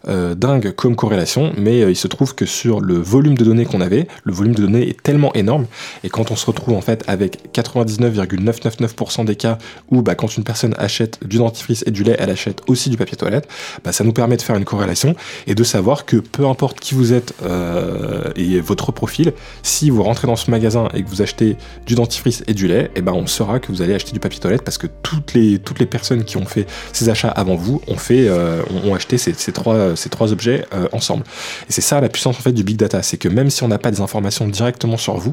[0.07, 4.07] dingue comme corrélation, mais il se trouve que sur le volume de données qu'on avait,
[4.25, 5.67] le volume données est tellement énorme.
[6.05, 9.59] Et quand on se retrouve en fait avec 99,999% des cas
[9.91, 12.97] où bah, quand une personne achète du dentifrice et du lait, elle achète aussi du
[12.97, 13.49] papier toilette,
[13.85, 15.15] bah, ça nous permet de faire une corrélation
[15.47, 19.33] et de savoir que peu importe qui vous êtes euh, et votre profil,
[19.63, 21.57] si vous rentrez dans ce magasin et que vous achetez
[21.87, 24.21] du dentifrice et du lait, et eh ben on saura que vous allez acheter du
[24.21, 27.57] papier toilette parce que toutes les, toutes les personnes qui ont fait ces achats avant
[27.57, 31.25] vous ont, fait, euh, ont, acheté ces, ces, trois, ces trois objets euh, ensemble.
[31.69, 33.69] Et c'est ça la puissance en fait du big data, c'est que même si on
[33.69, 35.33] n'a pas des informations directement sur vous,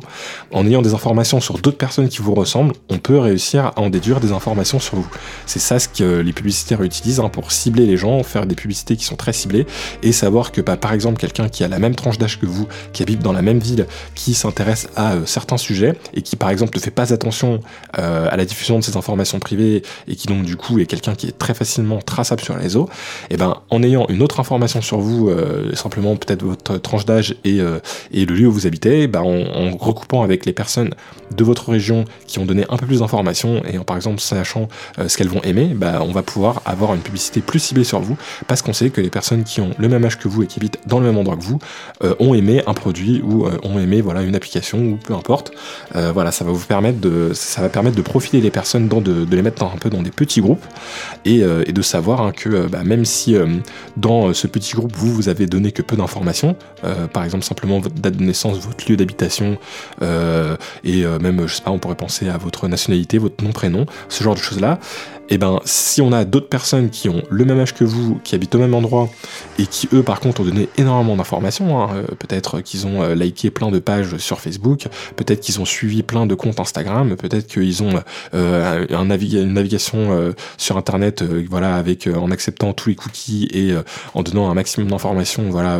[0.51, 3.89] en ayant des informations sur d'autres personnes qui vous ressemblent, on peut réussir à en
[3.89, 5.09] déduire des informations sur vous.
[5.45, 8.95] C'est ça ce que les publicitaires utilisent hein, pour cibler les gens, faire des publicités
[8.95, 9.65] qui sont très ciblées
[10.03, 12.67] et savoir que bah, par exemple quelqu'un qui a la même tranche d'âge que vous,
[12.93, 16.49] qui habite dans la même ville, qui s'intéresse à euh, certains sujets et qui par
[16.49, 17.59] exemple ne fait pas attention
[17.97, 21.15] euh, à la diffusion de ces informations privées et qui donc du coup est quelqu'un
[21.15, 22.89] qui est très facilement traçable sur les réseaux,
[23.29, 27.05] et eh ben en ayant une autre information sur vous, euh, simplement peut-être votre tranche
[27.05, 27.59] d'âge et,
[28.11, 30.93] et, le lieu où vous habitez, ben, en, recoupant avec les personnes
[31.35, 34.67] de votre région qui ont donné un peu plus d'informations et en par exemple sachant
[35.05, 38.17] ce qu'elles vont aimer, ben, on va pouvoir avoir une publicité plus ciblée sur vous
[38.47, 40.59] parce qu'on sait que les personnes qui ont le même âge que vous et qui
[40.59, 41.59] habitent dans le même endroit que vous
[42.19, 45.51] ont aimé un produit ou ont aimé voilà une application ou peu importe.
[45.93, 49.25] voilà, ça va vous permettre de ça va permettre de profiler les personnes, dans de,
[49.29, 50.63] les mettre un peu dans des petits groupes
[51.25, 53.47] et, euh, de savoir hein, que euh, bah, même si euh,
[53.97, 56.55] dans ce petit groupe vous vous avez donné que peu d'informations,
[57.13, 59.57] par exemple simplement votre date de naissance, votre lieu d'habitation
[60.01, 64.23] et même je sais pas, on pourrait penser à votre nationalité, votre nom prénom, ce
[64.23, 64.79] genre de choses là,
[65.27, 68.19] et eh ben si on a d'autres personnes qui ont le même âge que vous,
[68.23, 69.09] qui habitent au même endroit,
[69.57, 73.15] et qui eux par contre ont donné énormément d'informations, hein, euh, peut-être qu'ils ont euh,
[73.15, 77.47] liké plein de pages sur Facebook, peut-être qu'ils ont suivi plein de comptes Instagram, peut-être
[77.47, 78.01] qu'ils ont
[78.35, 83.73] euh, un une navigation sur internet, voilà, avec en acceptant tous les cookies et
[84.13, 85.79] en donnant un maximum d'informations, voilà,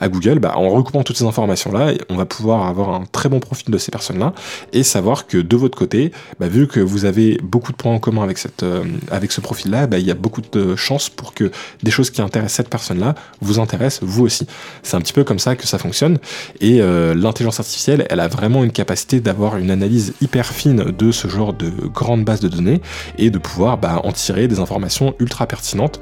[0.00, 3.28] à Google, bah, en recoupant toutes ces informations là, on va pouvoir avoir un très
[3.28, 4.34] bon profil de ces personnes là
[4.72, 7.98] et savoir que de votre côté, bah, vu que vous avez beaucoup de points en
[7.98, 8.64] commun avec cette
[9.10, 11.50] avec ce profil-là, bah, il y a beaucoup de chances pour que
[11.82, 14.46] des choses qui intéressent cette personne-là vous intéressent vous aussi.
[14.82, 16.18] C'est un petit peu comme ça que ça fonctionne.
[16.60, 21.12] Et euh, l'intelligence artificielle, elle a vraiment une capacité d'avoir une analyse hyper fine de
[21.12, 22.80] ce genre de grande base de données
[23.18, 26.00] et de pouvoir bah, en tirer des informations ultra pertinentes.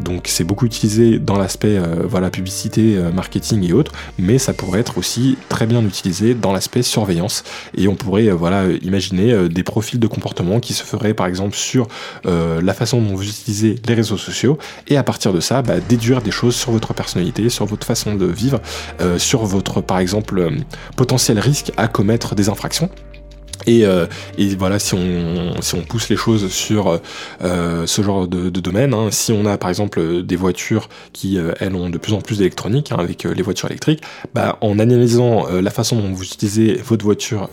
[0.00, 4.52] Donc c'est beaucoup utilisé dans l'aspect euh, voilà publicité, euh, marketing et autres, mais ça
[4.52, 7.44] pourrait être aussi très bien utilisé dans l'aspect surveillance.
[7.76, 11.88] Et on pourrait voilà imaginer des profils de comportement qui se feraient par exemple sur
[12.26, 14.58] euh, la façon dont vous utilisez les réseaux sociaux,
[14.88, 18.14] et à partir de ça, bah, déduire des choses sur votre personnalité, sur votre façon
[18.14, 18.60] de vivre,
[19.00, 20.50] euh, sur votre, par exemple, euh,
[20.96, 22.90] potentiel risque à commettre des infractions.
[23.68, 24.06] Euh,
[24.38, 27.00] et, voilà, si on, si on pousse les choses sur
[27.42, 31.52] euh, ce genre de, domaine, hein, si on a par exemple des voitures qui, euh,
[31.60, 34.02] elles, ont de plus en plus d'électronique, hein, avec les voitures électriques,
[34.34, 37.48] bah, en analysant la façon dont vous utilisez votre voiture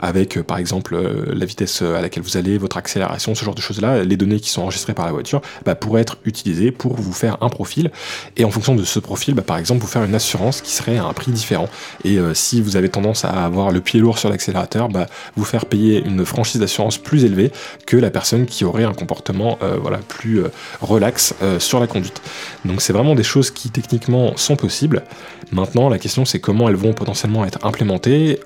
[0.00, 0.98] avec par exemple
[1.32, 4.50] la vitesse à laquelle vous allez, votre accélération, ce genre de choses-là, les données qui
[4.50, 7.90] sont enregistrées par la voiture, bah, pourraient être utilisées pour vous faire un profil.
[8.36, 10.98] Et en fonction de ce profil, bah, par exemple, vous faire une assurance qui serait
[10.98, 11.68] à un prix différent.
[12.04, 15.06] Et si vous avez tendance à avoir le pied lourd sur l'accélérateur, bah,
[15.36, 17.52] vous faire payer une franchise d'assurance plus élevée
[17.86, 20.48] que la personne qui aurait un comportement euh, voilà, plus euh,
[20.80, 22.20] relax euh, sur la conduite.
[22.64, 25.02] Donc c'est vraiment des choses qui techniquement sont possibles.
[25.50, 28.40] Maintenant, la question c'est comment elles vont potentiellement être implémentées,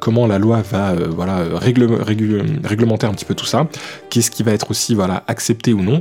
[0.00, 3.68] comment la loi va voilà, réglementer un petit peu tout ça,
[4.08, 6.00] qu'est-ce qui va être aussi voilà, accepté ou non,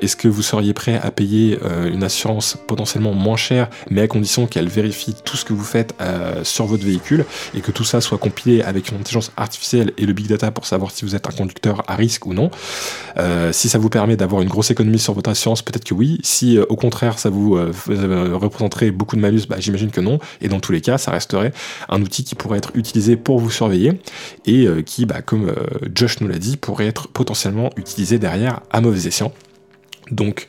[0.00, 1.58] est-ce que vous seriez prêt à payer
[1.92, 5.94] une assurance potentiellement moins chère, mais à condition qu'elle vérifie tout ce que vous faites
[6.42, 10.12] sur votre véhicule et que tout ça soit compilé avec une intelligence artificielle et le
[10.12, 12.50] big data pour savoir si vous êtes un conducteur à risque ou non.
[13.16, 16.18] Euh, si ça vous permet d'avoir une grosse économie sur votre assurance, peut-être que oui.
[16.22, 17.72] Si euh, au contraire ça vous euh,
[18.34, 20.18] représenterait beaucoup de malus, bah, j'imagine que non.
[20.40, 21.52] Et dans tous les cas, ça resterait
[21.88, 24.00] un outil qui pourrait être utilisé pour vous surveiller
[24.46, 25.52] et qui, bah, comme
[25.94, 29.32] Josh nous l'a dit, pourrait être potentiellement utilisé derrière à mauvais escient.
[30.10, 30.46] Donc,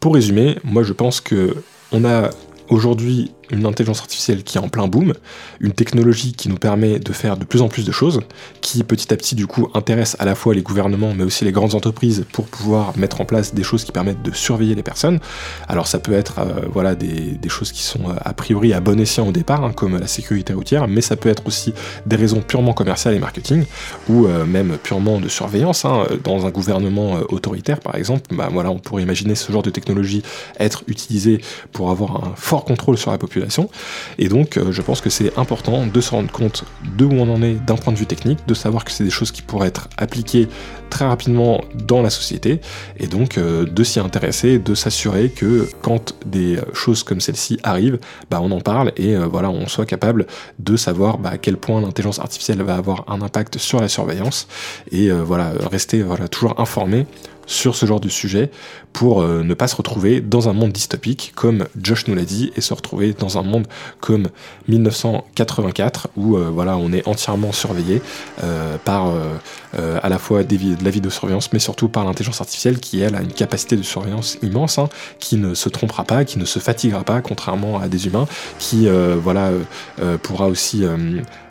[0.00, 1.54] pour résumer, moi je pense que
[1.92, 2.30] on a
[2.68, 5.12] aujourd'hui une intelligence artificielle qui est en plein boom,
[5.60, 8.20] une technologie qui nous permet de faire de plus en plus de choses,
[8.60, 11.52] qui petit à petit du coup intéresse à la fois les gouvernements mais aussi les
[11.52, 15.20] grandes entreprises pour pouvoir mettre en place des choses qui permettent de surveiller les personnes.
[15.68, 18.98] Alors ça peut être euh, voilà des, choses qui sont euh, a priori à bon
[18.98, 21.74] escient au départ, hein, comme la sécurité routière, mais ça peut être aussi
[22.06, 23.64] des raisons purement commerciales et marketing,
[24.08, 25.84] ou euh, même purement de surveillance.
[25.84, 29.70] Hein, dans un gouvernement autoritaire par exemple, bah, voilà, on pourrait imaginer ce genre de
[29.70, 30.22] technologie
[30.58, 31.40] être utilisée
[31.72, 33.41] pour avoir un fort contrôle sur la population
[34.18, 36.64] Et donc, je pense que c'est important de se rendre compte
[36.96, 39.10] de où on en est d'un point de vue technique, de savoir que c'est des
[39.10, 40.48] choses qui pourraient être appliquées
[40.90, 42.60] très rapidement dans la société,
[42.98, 47.98] et donc de s'y intéresser, de s'assurer que quand des choses comme celle-ci arrivent,
[48.30, 50.26] bah, on en parle et voilà, on soit capable
[50.58, 54.48] de savoir bah, à quel point l'intelligence artificielle va avoir un impact sur la surveillance
[54.90, 57.06] et voilà, rester toujours informé
[57.52, 58.50] sur ce genre de sujet
[58.92, 62.50] pour euh, ne pas se retrouver dans un monde dystopique comme Josh nous l'a dit
[62.56, 63.66] et se retrouver dans un monde
[64.00, 64.28] comme
[64.68, 68.00] 1984 où euh, voilà on est entièrement surveillé
[68.42, 69.12] euh, par
[69.74, 73.32] à la fois de la vidéosurveillance mais surtout par l'intelligence artificielle qui elle a une
[73.32, 74.88] capacité de surveillance immense hein,
[75.18, 78.26] qui ne se trompera pas qui ne se fatiguera pas contrairement à des humains
[78.58, 78.88] qui
[79.22, 79.50] voilà
[80.22, 80.84] pourra aussi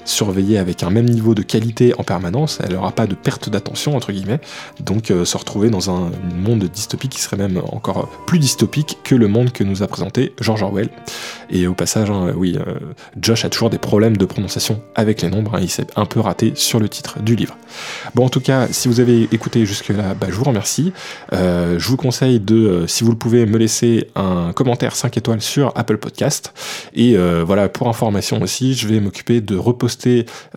[0.05, 3.95] surveiller avec un même niveau de qualité en permanence, elle n'aura pas de perte d'attention
[3.95, 4.39] entre guillemets,
[4.79, 9.27] donc se retrouver dans un monde dystopique qui serait même encore plus dystopique que le
[9.27, 10.89] monde que nous a présenté George Orwell.
[11.49, 12.75] Et au passage, hein, oui, euh,
[13.19, 16.19] Josh a toujours des problèmes de prononciation avec les nombres, hein, il s'est un peu
[16.19, 17.57] raté sur le titre du livre.
[18.15, 20.93] Bon, en tout cas, si vous avez écouté jusque-là, bah, je vous remercie.
[21.33, 25.17] Euh, je vous conseille de, euh, si vous le pouvez, me laisser un commentaire 5
[25.17, 26.53] étoiles sur Apple Podcast.
[26.93, 29.90] Et voilà, pour information aussi, je vais m'occuper de reposter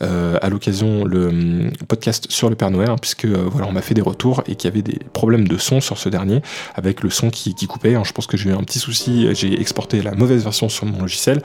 [0.01, 3.95] à l'occasion le hum, podcast sur le Père Noël, hein, puisque voilà, on m'a fait
[3.95, 6.43] des retours et qu'il y avait des problèmes de son sur ce dernier
[6.75, 7.95] avec le son qui, coupait.
[7.95, 8.03] Hein.
[8.05, 11.01] Je pense que j'ai eu un petit souci, j'ai exporté la mauvaise version sur mon
[11.01, 11.43] logiciel.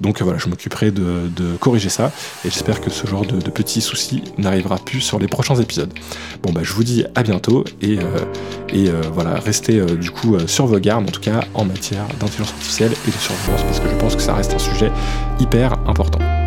[0.00, 2.12] Donc voilà, je m'occuperai de, corriger ça
[2.44, 5.92] et j'espère que ce genre de, petits soucis n'arrivera plus sur les prochains épisodes.
[6.42, 8.02] Bon bah je vous dis à bientôt et, euh,
[8.72, 12.06] et euh, voilà, restez euh, du coup sur vos gardes en tout cas en matière
[12.20, 14.90] d'intelligence artificielle et de surveillance parce que je pense que ça reste un sujet
[15.40, 16.39] hyper important.